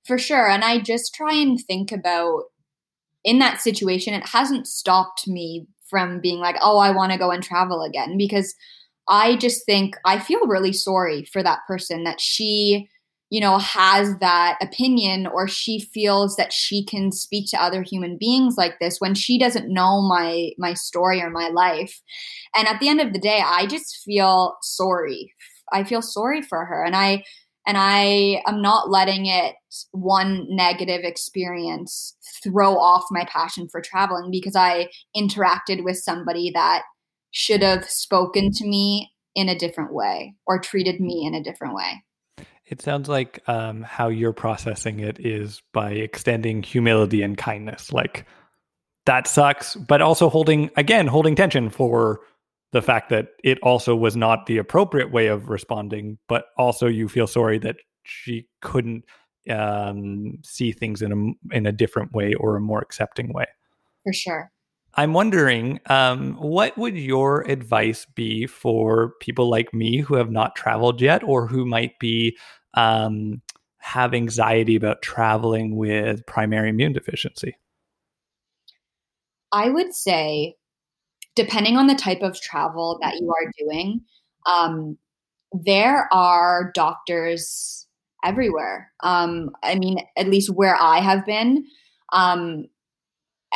For 0.07 0.18
sure, 0.18 0.48
and 0.48 0.64
I 0.64 0.81
just 0.81 1.14
try 1.14 1.35
and 1.35 1.59
think 1.59 1.92
about 1.92 2.44
in 3.22 3.38
that 3.38 3.61
situation. 3.61 4.12
It 4.14 4.29
hasn't 4.29 4.66
stopped 4.66 5.27
me 5.27 5.66
from 5.88 6.20
being 6.20 6.38
like, 6.38 6.57
oh, 6.61 6.79
I 6.79 6.90
want 6.90 7.12
to 7.12 7.18
go 7.18 7.31
and 7.31 7.42
travel 7.42 7.83
again 7.83 8.16
because 8.16 8.55
I 9.09 9.37
just 9.37 9.64
think 9.66 9.97
I 10.05 10.18
feel 10.18 10.47
really 10.47 10.73
sorry 10.73 11.25
for 11.25 11.42
that 11.42 11.61
person 11.68 12.05
that 12.05 12.20
she, 12.20 12.88
you 13.31 13.40
know, 13.40 13.59
has 13.59 14.16
that 14.18 14.57
opinion 14.61 15.27
or 15.27 15.47
she 15.47 15.81
feels 15.81 16.37
that 16.37 16.53
she 16.53 16.85
can 16.85 17.12
speak 17.12 17.51
to 17.51 17.62
other 17.62 17.83
human 17.83 18.16
beings 18.18 18.57
like 18.57 18.79
this 18.81 18.99
when 18.99 19.14
she 19.14 19.38
doesn't 19.38 19.73
know 19.73 20.01
my 20.03 20.51
my 20.59 20.75
story 20.75 21.20
or 21.20 21.31
my 21.31 21.49
life. 21.49 22.01
And 22.57 22.66
at 22.66 22.81
the 22.81 22.88
end 22.88 23.01
of 23.01 23.12
the 23.12 23.18
day, 23.18 23.42
I 23.44 23.66
just 23.66 24.03
feel 24.05 24.57
sorry. 24.62 25.33
I 25.73 25.85
feel 25.85 26.03
sorry 26.03 26.42
for 26.42 26.64
her 26.64 26.85
and 26.85 26.94
I 26.94 27.25
and 27.66 27.79
I 27.79 28.42
am 28.46 28.61
not 28.61 28.90
letting 28.90 29.27
it 29.27 29.55
one 29.92 30.46
negative 30.48 31.03
experience 31.03 32.16
throw 32.42 32.79
off 32.79 33.05
my 33.11 33.24
passion 33.24 33.68
for 33.68 33.81
traveling 33.81 34.31
because 34.31 34.55
I 34.55 34.90
interacted 35.16 35.83
with 35.83 35.96
somebody 35.96 36.50
that 36.55 36.83
should 37.31 37.62
have 37.62 37.88
spoken 37.88 38.53
to 38.53 38.66
me 38.66 39.11
in 39.35 39.48
a 39.48 39.59
different 39.59 39.92
way 39.92 40.35
or 40.46 40.61
treated 40.61 41.00
me 41.00 41.24
in 41.27 41.35
a 41.35 41.42
different 41.42 41.74
way. 41.74 42.05
It 42.66 42.81
sounds 42.81 43.09
like 43.09 43.42
um, 43.48 43.83
how 43.83 44.09
you're 44.09 44.33
processing 44.33 45.00
it 45.00 45.18
is 45.20 45.62
by 45.72 45.92
extending 45.92 46.62
humility 46.62 47.22
and 47.22 47.37
kindness. 47.37 47.92
Like 47.92 48.27
that 49.07 49.27
sucks, 49.27 49.74
but 49.74 50.00
also 50.00 50.29
holding, 50.29 50.70
again, 50.77 51.07
holding 51.07 51.35
tension 51.35 51.68
for 51.68 52.20
the 52.74 52.82
fact 52.82 53.08
that 53.08 53.28
it 53.44 53.58
also 53.62 53.94
was 53.94 54.16
not 54.16 54.46
the 54.46 54.58
appropriate 54.58 55.12
way 55.12 55.28
of 55.28 55.48
responding, 55.48 56.18
but 56.28 56.46
also 56.58 56.88
you 56.88 57.08
feel 57.08 57.28
sorry 57.28 57.56
that 57.60 57.76
she 58.02 58.48
couldn't 58.62 59.04
um, 59.48 60.38
see 60.42 60.72
things 60.72 61.00
in 61.00 61.12
a 61.12 61.54
in 61.56 61.66
a 61.66 61.72
different 61.72 62.12
way 62.12 62.34
or 62.34 62.56
a 62.56 62.60
more 62.60 62.80
accepting 62.80 63.32
way. 63.32 63.46
For 64.02 64.12
sure. 64.12 64.50
I'm 64.96 65.12
wondering, 65.12 65.80
um, 65.87 66.34
what 66.34 66.76
would 66.76 66.98
your 66.98 67.42
advice 67.42 68.06
be 68.12 68.46
for 68.46 69.12
people 69.20 69.48
like 69.48 69.72
me 69.72 69.98
who 69.98 70.16
have 70.16 70.30
not 70.30 70.56
traveled 70.56 71.00
yet 71.00 71.22
or 71.22 71.46
who 71.46 71.64
might 71.64 71.96
be 72.00 72.37
um, 72.74 73.40
have 73.78 74.14
anxiety 74.14 74.74
about 74.74 75.00
traveling 75.00 75.76
with 75.76 76.26
primary 76.26 76.70
immune 76.70 76.92
deficiency? 76.92 77.56
I 79.52 79.68
would 79.68 79.94
say 79.94 80.56
depending 81.35 81.77
on 81.77 81.87
the 81.87 81.94
type 81.94 82.23
of 82.23 82.40
travel 82.40 82.99
that 83.03 83.14
you 83.20 83.29
are 83.29 83.53
doing, 83.59 84.01
um, 84.47 84.99
there 85.53 86.09
are 86.12 86.73
doctors 86.75 87.87
everywhere. 88.25 88.90
Um, 89.03 89.51
I 89.62 89.77
mean, 89.77 89.99
at 90.16 90.29
least 90.29 90.51
where 90.51 90.77
I 90.81 91.01
have 91.01 91.25
been. 91.27 91.64
Um, 92.12 92.66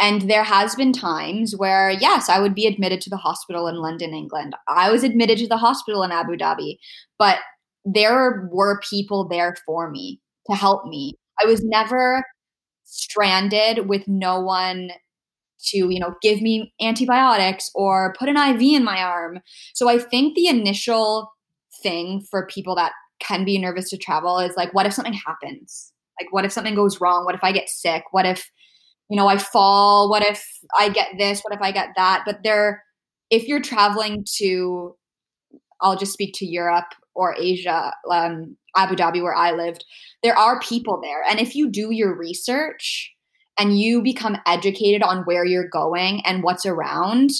and 0.01 0.23
there 0.23 0.45
has 0.45 0.77
been 0.77 0.93
times 0.93 1.57
where, 1.57 1.91
yes, 1.91 2.29
I 2.29 2.38
would 2.38 2.55
be 2.55 2.67
admitted 2.67 3.01
to 3.03 3.11
the 3.11 3.17
hospital 3.17 3.67
in 3.67 3.77
London, 3.77 4.14
England. 4.14 4.55
I 4.69 4.93
was 4.93 5.03
admitted 5.03 5.38
to 5.38 5.49
the 5.49 5.57
hospital 5.57 6.05
in 6.05 6.12
Abu 6.12 6.37
Dhabi, 6.37 6.79
but 7.19 7.38
there 7.85 8.49
were 8.53 8.81
people 8.88 9.27
there 9.27 9.57
for 9.67 9.91
me 9.91 10.21
to 10.49 10.55
help 10.55 10.87
me. 10.87 11.14
I 11.43 11.47
was 11.47 11.64
never 11.64 12.23
stranded 12.85 13.88
with 13.88 14.07
no 14.07 14.41
one 14.41 14.91
to, 15.66 15.77
you 15.77 16.01
know, 16.01 16.14
give 16.23 16.40
me 16.40 16.73
antibiotics 16.81 17.71
or 17.75 18.14
put 18.18 18.29
an 18.29 18.37
IV 18.37 18.61
in 18.61 18.85
my 18.85 19.03
arm. 19.03 19.40
So 19.75 19.88
I 19.88 19.99
think 19.99 20.35
the 20.35 20.49
initial 20.49 21.31
thing 21.83 22.25
for 22.31 22.47
people 22.47 22.75
that 22.77 22.92
can 23.21 23.44
be 23.44 23.59
nervous 23.59 23.90
to 23.90 23.97
travel 23.97 24.38
is 24.38 24.57
like, 24.57 24.73
what 24.75 24.87
if 24.87 24.94
something 24.94 25.18
happens? 25.27 25.92
Like, 26.21 26.33
what 26.33 26.44
if 26.44 26.53
something 26.53 26.75
goes 26.75 27.01
wrong? 27.01 27.25
What 27.25 27.35
if 27.35 27.44
I 27.44 27.53
get 27.53 27.68
sick? 27.68 28.05
What 28.11 28.27
if, 28.27 28.51
you 29.09 29.16
know, 29.16 29.29
I 29.29 29.38
fall? 29.38 30.09
What 30.11 30.23
if 30.23 30.44
I 30.79 30.88
get 30.88 31.09
this? 31.18 31.40
What 31.42 31.55
if 31.55 31.62
I 31.62 31.73
get 31.73 31.88
that? 31.97 32.23
But 32.25 32.38
there, 32.42 32.83
if 33.31 33.47
you're 33.47 33.62
traveling 33.62 34.25
to, 34.38 34.97
I'll 35.81 35.97
just 35.97 36.12
speak 36.12 36.35
to 36.37 36.47
Europe 36.47 36.92
or 37.14 37.35
Asia, 37.38 37.92
um, 38.11 38.57
Abu 38.77 38.94
Dhabi, 38.94 39.23
where 39.23 39.35
I 39.35 39.53
lived, 39.53 39.85
there 40.23 40.37
are 40.37 40.61
people 40.61 41.01
there. 41.03 41.23
And 41.29 41.40
if 41.40 41.55
you 41.55 41.71
do 41.71 41.90
your 41.90 42.16
research 42.16 43.12
and 43.59 43.79
you 43.79 44.03
become 44.03 44.38
educated 44.47 45.03
on 45.03 45.25
where 45.25 45.44
you're 45.44 45.68
going 45.68 46.25
and 46.25 46.42
what's 46.42 46.64
around, 46.64 47.31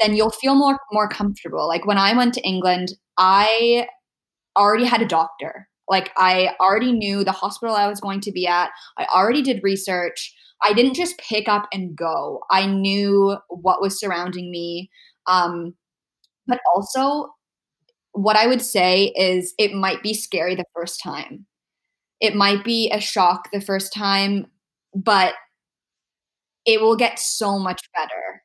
then 0.00 0.14
you'll 0.14 0.30
feel 0.30 0.54
more 0.54 0.78
more 0.92 1.08
comfortable. 1.08 1.68
Like 1.68 1.86
when 1.86 1.98
I 1.98 2.16
went 2.16 2.34
to 2.34 2.42
England, 2.42 2.92
I 3.18 3.86
already 4.56 4.84
had 4.84 5.02
a 5.02 5.06
doctor. 5.06 5.68
Like 5.88 6.10
I 6.16 6.50
already 6.60 6.92
knew 6.92 7.24
the 7.24 7.32
hospital 7.32 7.74
I 7.74 7.88
was 7.88 8.00
going 8.00 8.20
to 8.22 8.32
be 8.32 8.46
at. 8.46 8.70
I 8.98 9.06
already 9.14 9.42
did 9.42 9.60
research. 9.62 10.34
I 10.62 10.72
didn't 10.72 10.94
just 10.94 11.18
pick 11.18 11.48
up 11.48 11.66
and 11.72 11.96
go. 11.96 12.40
I 12.50 12.66
knew 12.66 13.36
what 13.48 13.80
was 13.80 13.98
surrounding 13.98 14.50
me. 14.50 14.90
Um, 15.26 15.74
but 16.46 16.60
also, 16.74 17.30
what 18.12 18.36
I 18.36 18.46
would 18.46 18.60
say 18.60 19.12
is 19.16 19.54
it 19.58 19.72
might 19.72 20.02
be 20.02 20.14
scary 20.14 20.54
the 20.54 20.64
first 20.74 21.00
time. 21.02 21.46
It 22.20 22.34
might 22.34 22.64
be 22.64 22.90
a 22.90 23.00
shock 23.00 23.48
the 23.52 23.60
first 23.60 23.94
time, 23.94 24.46
but 24.94 25.34
it 26.66 26.80
will 26.80 26.96
get 26.96 27.18
so 27.18 27.58
much 27.58 27.82
better 27.94 28.42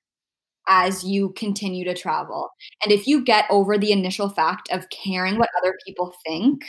as 0.67 1.03
you 1.03 1.33
continue 1.35 1.85
to 1.85 1.93
travel. 1.93 2.49
And 2.83 2.91
if 2.91 3.07
you 3.07 3.23
get 3.23 3.45
over 3.49 3.77
the 3.77 3.91
initial 3.91 4.29
fact 4.29 4.69
of 4.71 4.89
caring 4.89 5.37
what 5.37 5.49
other 5.57 5.75
people 5.85 6.13
think, 6.25 6.61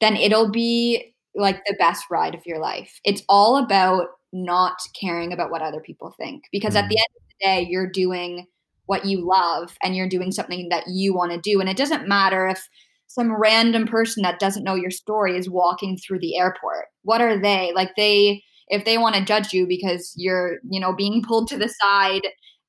then 0.00 0.16
it'll 0.16 0.50
be 0.50 1.14
like 1.34 1.62
the 1.66 1.76
best 1.78 2.04
ride 2.10 2.34
of 2.34 2.42
your 2.46 2.58
life. 2.58 3.00
It's 3.04 3.22
all 3.28 3.56
about 3.56 4.06
not 4.32 4.78
caring 4.98 5.32
about 5.32 5.50
what 5.50 5.62
other 5.62 5.80
people 5.80 6.14
think 6.18 6.44
because 6.52 6.74
mm. 6.74 6.82
at 6.82 6.88
the 6.88 6.98
end 6.98 7.06
of 7.16 7.22
the 7.28 7.46
day, 7.46 7.66
you're 7.68 7.90
doing 7.90 8.46
what 8.86 9.04
you 9.04 9.26
love 9.26 9.76
and 9.82 9.96
you're 9.96 10.08
doing 10.08 10.32
something 10.32 10.68
that 10.70 10.84
you 10.88 11.14
want 11.14 11.32
to 11.32 11.40
do. 11.40 11.60
And 11.60 11.68
it 11.68 11.76
doesn't 11.76 12.08
matter 12.08 12.46
if 12.46 12.66
some 13.08 13.34
random 13.34 13.86
person 13.86 14.22
that 14.22 14.38
doesn't 14.38 14.64
know 14.64 14.74
your 14.74 14.90
story 14.90 15.36
is 15.36 15.50
walking 15.50 15.96
through 15.96 16.20
the 16.20 16.36
airport. 16.36 16.86
What 17.02 17.20
are 17.20 17.40
they? 17.40 17.72
Like 17.74 17.90
they 17.96 18.42
if 18.68 18.84
they 18.84 18.98
want 18.98 19.14
to 19.14 19.24
judge 19.24 19.52
you 19.52 19.66
because 19.66 20.12
you're, 20.16 20.58
you 20.68 20.80
know, 20.80 20.92
being 20.92 21.22
pulled 21.22 21.48
to 21.48 21.58
the 21.58 21.68
side 21.68 22.26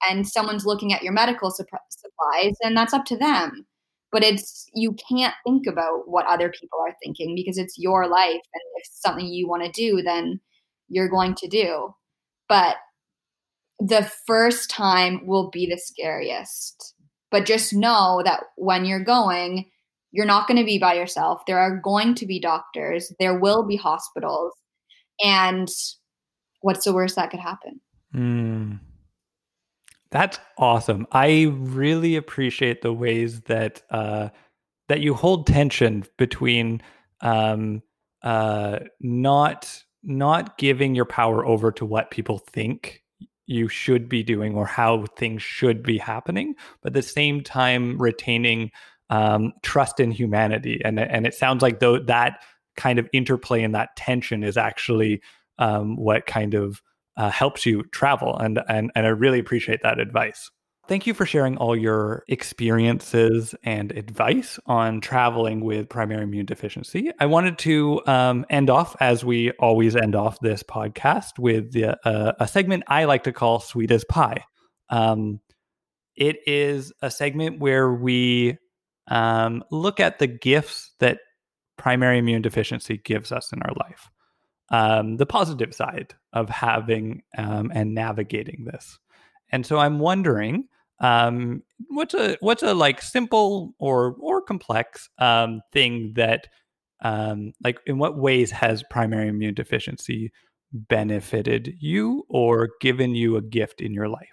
and 0.08 0.28
someone's 0.28 0.66
looking 0.66 0.94
at 0.94 1.04
your 1.04 1.14
medical 1.14 1.52
supplies, 1.52 2.56
then 2.62 2.74
that's 2.74 2.94
up 2.94 3.06
to 3.06 3.18
them. 3.18 3.66
But 4.12 4.24
it's 4.24 4.68
you 4.74 4.96
can't 5.10 5.34
think 5.46 5.68
about 5.68 6.08
what 6.08 6.26
other 6.28 6.50
people 6.50 6.80
are 6.88 6.96
thinking 7.04 7.36
because 7.36 7.58
it's 7.58 7.78
your 7.78 8.08
life 8.08 8.32
and 8.32 8.62
if 8.76 8.84
it's 8.84 9.02
something 9.02 9.26
you 9.26 9.48
want 9.48 9.64
to 9.64 9.72
do, 9.72 10.02
then 10.02 10.40
you're 10.88 11.10
going 11.10 11.36
to 11.36 11.48
do. 11.48 11.94
But 12.48 12.78
the 13.80 14.10
first 14.26 14.70
time 14.70 15.26
will 15.26 15.50
be 15.50 15.68
the 15.68 15.78
scariest. 15.78 16.94
But 17.30 17.46
just 17.46 17.74
know 17.74 18.22
that 18.24 18.44
when 18.56 18.86
you're 18.86 19.04
going, 19.04 19.70
you're 20.12 20.26
not 20.26 20.48
going 20.48 20.58
to 20.58 20.66
be 20.66 20.80
by 20.80 20.94
yourself. 20.94 21.42
There 21.46 21.60
are 21.60 21.78
going 21.78 22.16
to 22.16 22.26
be 22.26 22.40
doctors, 22.40 23.12
there 23.20 23.38
will 23.38 23.66
be 23.68 23.76
hospitals. 23.76 24.54
And 25.24 25.70
what's 26.62 26.86
the 26.86 26.94
worst 26.94 27.16
that 27.16 27.32
could 27.32 27.40
happen? 27.40 27.80
Mm. 28.14 28.80
That's 30.10 30.40
awesome. 30.58 31.06
I 31.12 31.52
really 31.58 32.16
appreciate 32.16 32.82
the 32.82 32.94
ways 32.94 33.42
that 33.42 33.82
uh, 33.90 34.30
that 34.88 35.02
you 35.02 35.14
hold 35.14 35.48
tension 35.48 36.06
between 36.18 36.82
um, 37.22 37.82
uh, 38.24 38.80
not 39.02 39.84
not 40.04 40.58
giving 40.58 40.96
your 40.96 41.06
power 41.06 41.46
over 41.46 41.72
to 41.74 41.86
what 41.86 42.12
people 42.12 42.38
think 42.38 43.04
you 43.48 43.68
should 43.68 44.08
be 44.08 44.24
doing 44.24 44.56
or 44.56 44.66
how 44.66 45.06
things 45.18 45.42
should 45.42 45.84
be 45.84 45.98
happening, 45.98 46.54
but 46.82 46.90
at 46.90 46.94
the 46.94 47.02
same 47.02 47.42
time 47.42 47.98
retaining 47.98 48.72
um, 49.10 49.54
trust 49.62 50.00
in 50.00 50.12
humanity. 50.12 50.82
And 50.84 51.00
and 51.00 51.26
it 51.26 51.34
sounds 51.34 51.62
like 51.62 51.80
though 51.80 52.00
that 52.00 52.42
kind 52.78 53.00
of 53.00 53.10
interplay 53.12 53.64
and 53.64 53.76
that 53.76 53.96
tension 53.96 54.44
is 54.44 54.56
actually 54.58 55.22
um, 55.60 55.96
what 55.98 56.26
kind 56.26 56.54
of 56.54 56.82
uh, 57.18 57.30
helps 57.32 57.66
you 57.66 57.84
travel. 57.92 58.38
And, 58.38 58.60
and 58.70 58.92
and 58.96 59.06
I 59.06 59.10
really 59.10 59.40
appreciate 59.40 59.82
that 59.84 60.00
advice. 60.00 60.52
Thank 60.88 61.06
you 61.06 61.14
for 61.14 61.26
sharing 61.26 61.58
all 61.58 61.76
your 61.76 62.24
experiences 62.30 63.54
and 63.64 63.92
advice 63.92 64.58
on 64.68 65.02
traveling 65.02 65.60
with 65.60 65.90
primary 65.90 66.24
immune 66.24 66.46
deficiency. 66.46 67.12
I 67.20 67.26
wanted 67.26 67.58
to 67.60 68.02
um, 68.08 68.46
end 68.50 68.70
off, 68.70 68.96
as 69.02 69.26
we 69.26 69.52
always 69.60 69.98
end 69.98 70.16
off 70.16 70.40
this 70.40 70.64
podcast, 70.64 71.40
with 71.40 71.74
the, 71.74 71.98
uh, 72.08 72.34
a 72.40 72.48
segment 72.48 72.84
I 72.88 73.04
like 73.04 73.26
to 73.26 73.34
call 73.34 73.60
Sweet 73.60 73.92
as 73.92 74.06
Pie. 74.06 74.46
Um, 74.90 75.42
it 76.16 76.38
is 76.48 76.94
a 77.02 77.12
segment 77.12 77.60
where 77.60 77.92
we 77.92 78.58
um, 79.10 79.66
look 79.70 80.00
at 80.00 80.20
the 80.20 80.28
gifts 80.28 80.92
that 81.00 81.20
primary 81.78 82.20
immune 82.20 82.42
deficiency 82.42 82.98
gives 82.98 83.32
us 83.32 83.52
in 83.54 83.62
our 83.62 83.74
life, 83.80 84.10
um, 84.70 85.18
the 85.18 85.26
positive 85.26 85.74
side 85.74 86.14
of 86.34 86.50
having 86.50 87.22
um, 87.38 87.72
and 87.74 87.94
navigating 87.94 88.66
this. 88.66 89.00
And 89.52 89.66
so 89.66 89.78
I'm 89.78 90.00
wondering 90.00 90.68
um, 91.00 91.62
what's 91.90 92.14
a 92.14 92.38
what's 92.40 92.64
a 92.64 92.74
like 92.74 93.02
simple 93.02 93.74
or 93.80 94.16
or 94.20 94.42
complex 94.42 95.10
um, 95.20 95.62
thing 95.72 96.14
that 96.16 96.48
um, 97.04 97.54
like 97.64 97.80
in 97.86 98.00
what 98.00 98.18
ways 98.18 98.52
has 98.52 98.84
primary 98.90 99.28
immune 99.28 99.54
deficiency 99.54 100.32
benefited 100.74 101.74
you 101.80 102.26
or 102.30 102.70
given 102.82 103.16
you 103.16 103.38
a 103.38 103.42
gift 103.42 103.82
in 103.82 103.94
your 103.94 104.10
life? 104.10 104.28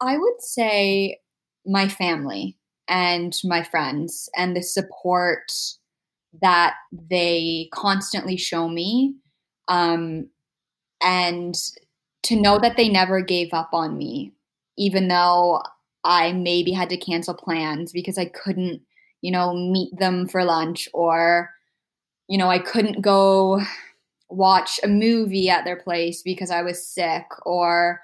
I 0.00 0.16
would 0.16 0.40
say 0.40 1.18
my 1.64 1.88
family 1.88 2.58
and 2.88 3.36
my 3.44 3.62
friends 3.62 4.28
and 4.36 4.56
the 4.56 4.62
support 4.62 5.52
that 6.42 6.74
they 6.92 7.68
constantly 7.72 8.36
show 8.36 8.68
me 8.68 9.14
um, 9.68 10.28
and 11.02 11.54
to 12.24 12.36
know 12.36 12.58
that 12.58 12.76
they 12.76 12.88
never 12.88 13.20
gave 13.20 13.52
up 13.52 13.70
on 13.72 13.96
me 13.98 14.32
even 14.78 15.08
though 15.08 15.62
I 16.04 16.32
maybe 16.32 16.72
had 16.72 16.90
to 16.90 16.96
cancel 16.96 17.34
plans 17.34 17.92
because 17.92 18.18
I 18.18 18.26
couldn't, 18.26 18.82
you 19.22 19.32
know, 19.32 19.54
meet 19.54 19.96
them 19.98 20.28
for 20.28 20.44
lunch 20.44 20.88
or, 20.92 21.50
you 22.28 22.38
know, 22.38 22.48
I 22.48 22.58
couldn't 22.58 23.02
go 23.02 23.62
watch 24.30 24.80
a 24.82 24.88
movie 24.88 25.50
at 25.50 25.64
their 25.64 25.76
place 25.76 26.22
because 26.22 26.50
I 26.50 26.62
was 26.62 26.86
sick 26.86 27.26
or, 27.46 28.00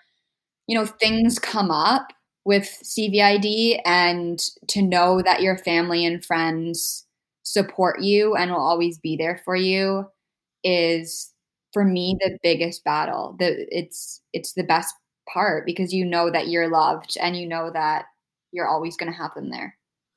you 0.66 0.78
know, 0.78 0.86
things 0.86 1.38
come 1.38 1.70
up 1.70 2.08
with 2.44 2.64
CVID 2.84 3.80
and 3.84 4.38
to 4.68 4.82
know 4.82 5.22
that 5.22 5.42
your 5.42 5.58
family 5.58 6.04
and 6.06 6.24
friends 6.24 7.06
support 7.52 8.00
you 8.00 8.34
and 8.34 8.50
will 8.50 8.58
always 8.58 8.98
be 8.98 9.16
there 9.16 9.40
for 9.44 9.54
you 9.54 10.06
is 10.64 11.32
for 11.72 11.84
me 11.84 12.16
the 12.20 12.38
biggest 12.42 12.82
battle. 12.84 13.36
The 13.38 13.66
it's 13.70 14.22
it's 14.32 14.54
the 14.54 14.64
best 14.64 14.94
part 15.32 15.66
because 15.66 15.92
you 15.92 16.04
know 16.04 16.30
that 16.30 16.48
you're 16.48 16.68
loved 16.68 17.16
and 17.20 17.36
you 17.36 17.46
know 17.46 17.70
that 17.72 18.06
you're 18.52 18.68
always 18.68 18.96
going 18.96 19.12
to 19.12 19.18
have 19.18 19.34
them 19.34 19.50
there. 19.50 19.76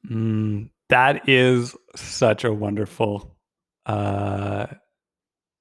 Mm, 0.09 0.69
that 0.89 1.27
is 1.27 1.75
such 1.95 2.43
a 2.43 2.53
wonderful 2.53 3.35
uh 3.85 4.65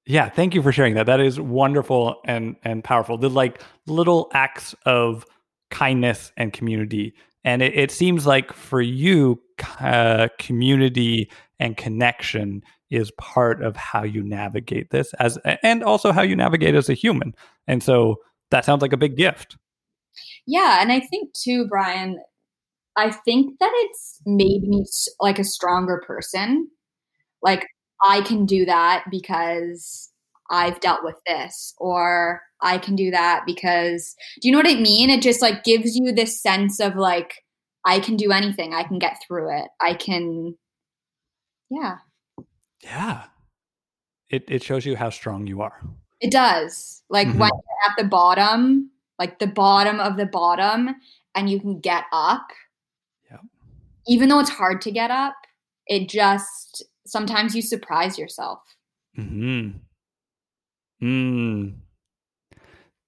yeah 0.07 0.29
thank 0.29 0.55
you 0.55 0.63
for 0.63 0.71
sharing 0.71 0.95
that 0.95 1.05
that 1.05 1.19
is 1.19 1.39
wonderful 1.39 2.19
and 2.25 2.55
and 2.63 2.83
powerful 2.83 3.19
the 3.19 3.29
like 3.29 3.61
little 3.85 4.31
acts 4.33 4.73
of 4.85 5.25
kindness 5.69 6.31
and 6.35 6.51
community 6.51 7.13
and 7.45 7.61
it, 7.61 7.73
it 7.73 7.91
seems 7.91 8.25
like 8.25 8.51
for 8.51 8.81
you 8.81 9.41
uh, 9.79 10.27
community 10.37 11.31
and 11.59 11.77
connection 11.77 12.61
is 12.89 13.11
part 13.11 13.63
of 13.63 13.77
how 13.77 14.03
you 14.03 14.21
navigate 14.21 14.89
this 14.91 15.13
as 15.13 15.37
and 15.63 15.83
also 15.83 16.11
how 16.11 16.21
you 16.21 16.35
navigate 16.35 16.75
as 16.75 16.89
a 16.89 16.93
human 16.93 17.33
and 17.67 17.81
so 17.81 18.17
that 18.51 18.65
sounds 18.65 18.81
like 18.81 18.93
a 18.93 18.97
big 18.97 19.17
gift. 19.17 19.57
Yeah, 20.47 20.81
and 20.81 20.91
I 20.91 20.99
think 20.99 21.33
too, 21.33 21.67
Brian, 21.67 22.19
I 22.95 23.11
think 23.11 23.59
that 23.59 23.71
it's 23.73 24.21
made 24.25 24.63
me 24.63 24.85
like 25.19 25.39
a 25.39 25.43
stronger 25.43 26.01
person. 26.05 26.69
Like 27.41 27.65
I 28.01 28.21
can 28.21 28.45
do 28.45 28.65
that 28.65 29.05
because 29.09 30.11
I've 30.49 30.79
dealt 30.79 31.03
with 31.03 31.15
this 31.25 31.73
or 31.77 32.41
I 32.61 32.77
can 32.77 32.95
do 32.95 33.11
that 33.11 33.43
because 33.45 34.15
do 34.41 34.47
you 34.47 34.51
know 34.51 34.59
what 34.59 34.67
I 34.67 34.79
mean? 34.79 35.09
It 35.09 35.21
just 35.21 35.41
like 35.41 35.63
gives 35.63 35.95
you 35.95 36.11
this 36.11 36.41
sense 36.41 36.79
of 36.79 36.95
like 36.95 37.43
I 37.85 37.99
can 37.99 38.15
do 38.15 38.31
anything. 38.31 38.73
I 38.73 38.83
can 38.83 38.99
get 38.99 39.21
through 39.25 39.57
it. 39.57 39.67
I 39.81 39.93
can 39.93 40.55
yeah. 41.69 41.97
Yeah. 42.83 43.23
It 44.29 44.45
it 44.47 44.63
shows 44.63 44.85
you 44.85 44.95
how 44.95 45.09
strong 45.09 45.47
you 45.47 45.61
are. 45.61 45.81
It 46.21 46.31
does. 46.31 47.03
Like 47.09 47.27
mm-hmm. 47.27 47.39
when 47.39 47.51
you're 47.51 47.91
at 47.91 47.97
the 47.97 48.07
bottom, 48.07 48.91
like 49.19 49.39
the 49.39 49.47
bottom 49.47 49.99
of 49.99 50.17
the 50.17 50.25
bottom 50.25 50.95
and 51.35 51.49
you 51.49 51.59
can 51.59 51.79
get 51.79 52.03
up. 52.13 52.47
Yeah. 53.29 53.37
Even 54.07 54.29
though 54.29 54.39
it's 54.39 54.49
hard 54.49 54.81
to 54.81 54.91
get 54.91 55.11
up, 55.11 55.35
it 55.87 56.09
just 56.09 56.83
sometimes 57.05 57.55
you 57.55 57.61
surprise 57.61 58.17
yourself. 58.17 58.59
Mhm. 59.17 59.79
Mm. 61.05 61.75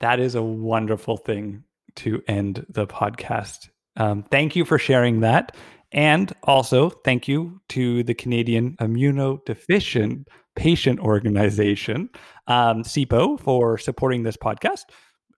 That 0.01 0.19
is 0.19 0.35
a 0.35 0.43
wonderful 0.43 1.17
thing 1.17 1.63
to 1.95 2.21
end 2.27 2.63
the 2.69 2.85
podcast. 2.85 3.69
Um, 3.95 4.21
thank 4.21 4.55
you 4.55 4.65
for 4.65 4.77
sharing 4.77 5.21
that. 5.21 5.55
And 5.91 6.31
also, 6.43 6.89
thank 6.89 7.27
you 7.27 7.59
to 7.69 8.03
the 8.03 8.13
Canadian 8.13 8.75
Immunodeficient 8.77 10.27
Patient 10.55 10.99
Organization, 10.99 12.09
um, 12.47 12.83
for 12.83 13.77
supporting 13.77 14.23
this 14.23 14.37
podcast. 14.37 14.81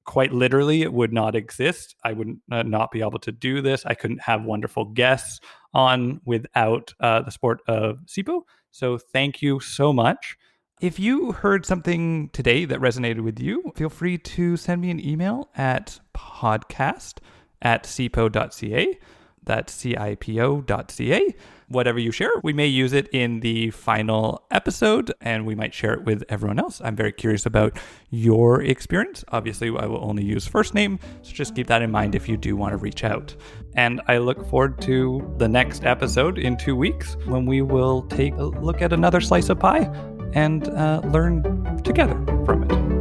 Quite 0.06 0.34
literally, 0.34 0.82
it 0.82 0.92
would 0.92 1.14
not 1.14 1.36
exist. 1.36 1.96
I 2.04 2.14
would 2.14 2.40
uh, 2.52 2.64
not 2.64 2.92
be 2.92 3.02
able 3.02 3.20
to 3.20 3.32
do 3.32 3.62
this. 3.62 3.86
I 3.86 3.94
couldn't 3.94 4.22
have 4.22 4.44
wonderful 4.44 4.86
guests 4.86 5.40
on 5.74 6.20
without 6.26 6.94
uh, 7.00 7.22
the 7.22 7.32
support 7.32 7.62
of 7.68 8.00
CIPO. 8.08 8.42
So, 8.72 8.98
thank 8.98 9.42
you 9.42 9.60
so 9.62 9.94
much. 9.94 10.36
If 10.80 10.98
you 10.98 11.34
heard 11.34 11.66
something 11.66 12.30
today 12.30 12.64
that 12.64 12.80
resonated 12.80 13.20
with 13.20 13.38
you, 13.38 13.74
feel 13.76 13.90
free 13.90 14.18
to 14.18 14.56
send 14.56 14.82
me 14.82 14.90
an 14.90 15.06
email 15.06 15.50
at 15.58 16.00
podcast 16.16 17.18
at 17.62 17.84
cipo.ca. 17.84 18.98
That's 19.44 19.74
C-I-P-O.ca. 19.74 21.36
Whatever 21.68 22.00
you 22.00 22.12
share, 22.12 22.32
we 22.44 22.54
may 22.54 22.68
use 22.68 22.94
it 22.94 23.10
in 23.12 23.42
the 23.42 23.72
final 23.72 24.46
episode 24.52 25.12
and 25.20 25.46
we 25.46 25.54
might 25.54 25.74
share 25.74 25.94
it 25.94 26.06
with 26.06 26.24
everyone 26.30 26.60
else. 26.60 26.80
I'm 26.82 26.96
very 26.96 27.12
curious 27.12 27.46
about 27.46 27.78
your 28.10 28.62
experience. 28.62 29.26
Obviously, 29.34 29.68
I 29.78 29.86
will 29.86 30.04
only 30.04 30.24
use 30.24 30.48
first 30.48 30.74
name, 30.74 30.98
so 31.24 31.34
just 31.34 31.56
keep 31.56 31.68
that 31.68 31.82
in 31.82 31.92
mind 31.92 32.16
if 32.16 32.30
you 32.30 32.38
do 32.38 32.56
want 32.56 32.72
to 32.72 32.78
reach 32.78 33.04
out. 33.04 33.36
And 33.76 34.00
I 34.08 34.18
look 34.20 34.46
forward 34.50 34.80
to 34.84 35.36
the 35.40 35.48
next 35.50 35.84
episode 35.84 36.38
in 36.38 36.56
two 36.56 36.78
weeks 36.78 37.18
when 37.26 37.46
we 37.46 37.64
will 37.64 38.04
take 38.04 38.34
a 38.36 38.46
look 38.46 38.82
at 38.82 38.94
another 38.94 39.20
slice 39.20 39.50
of 39.50 39.60
pie 39.60 39.92
and 40.34 40.68
uh, 40.70 41.02
learn 41.06 41.44
together 41.84 42.16
from 42.46 42.64
it. 42.64 42.99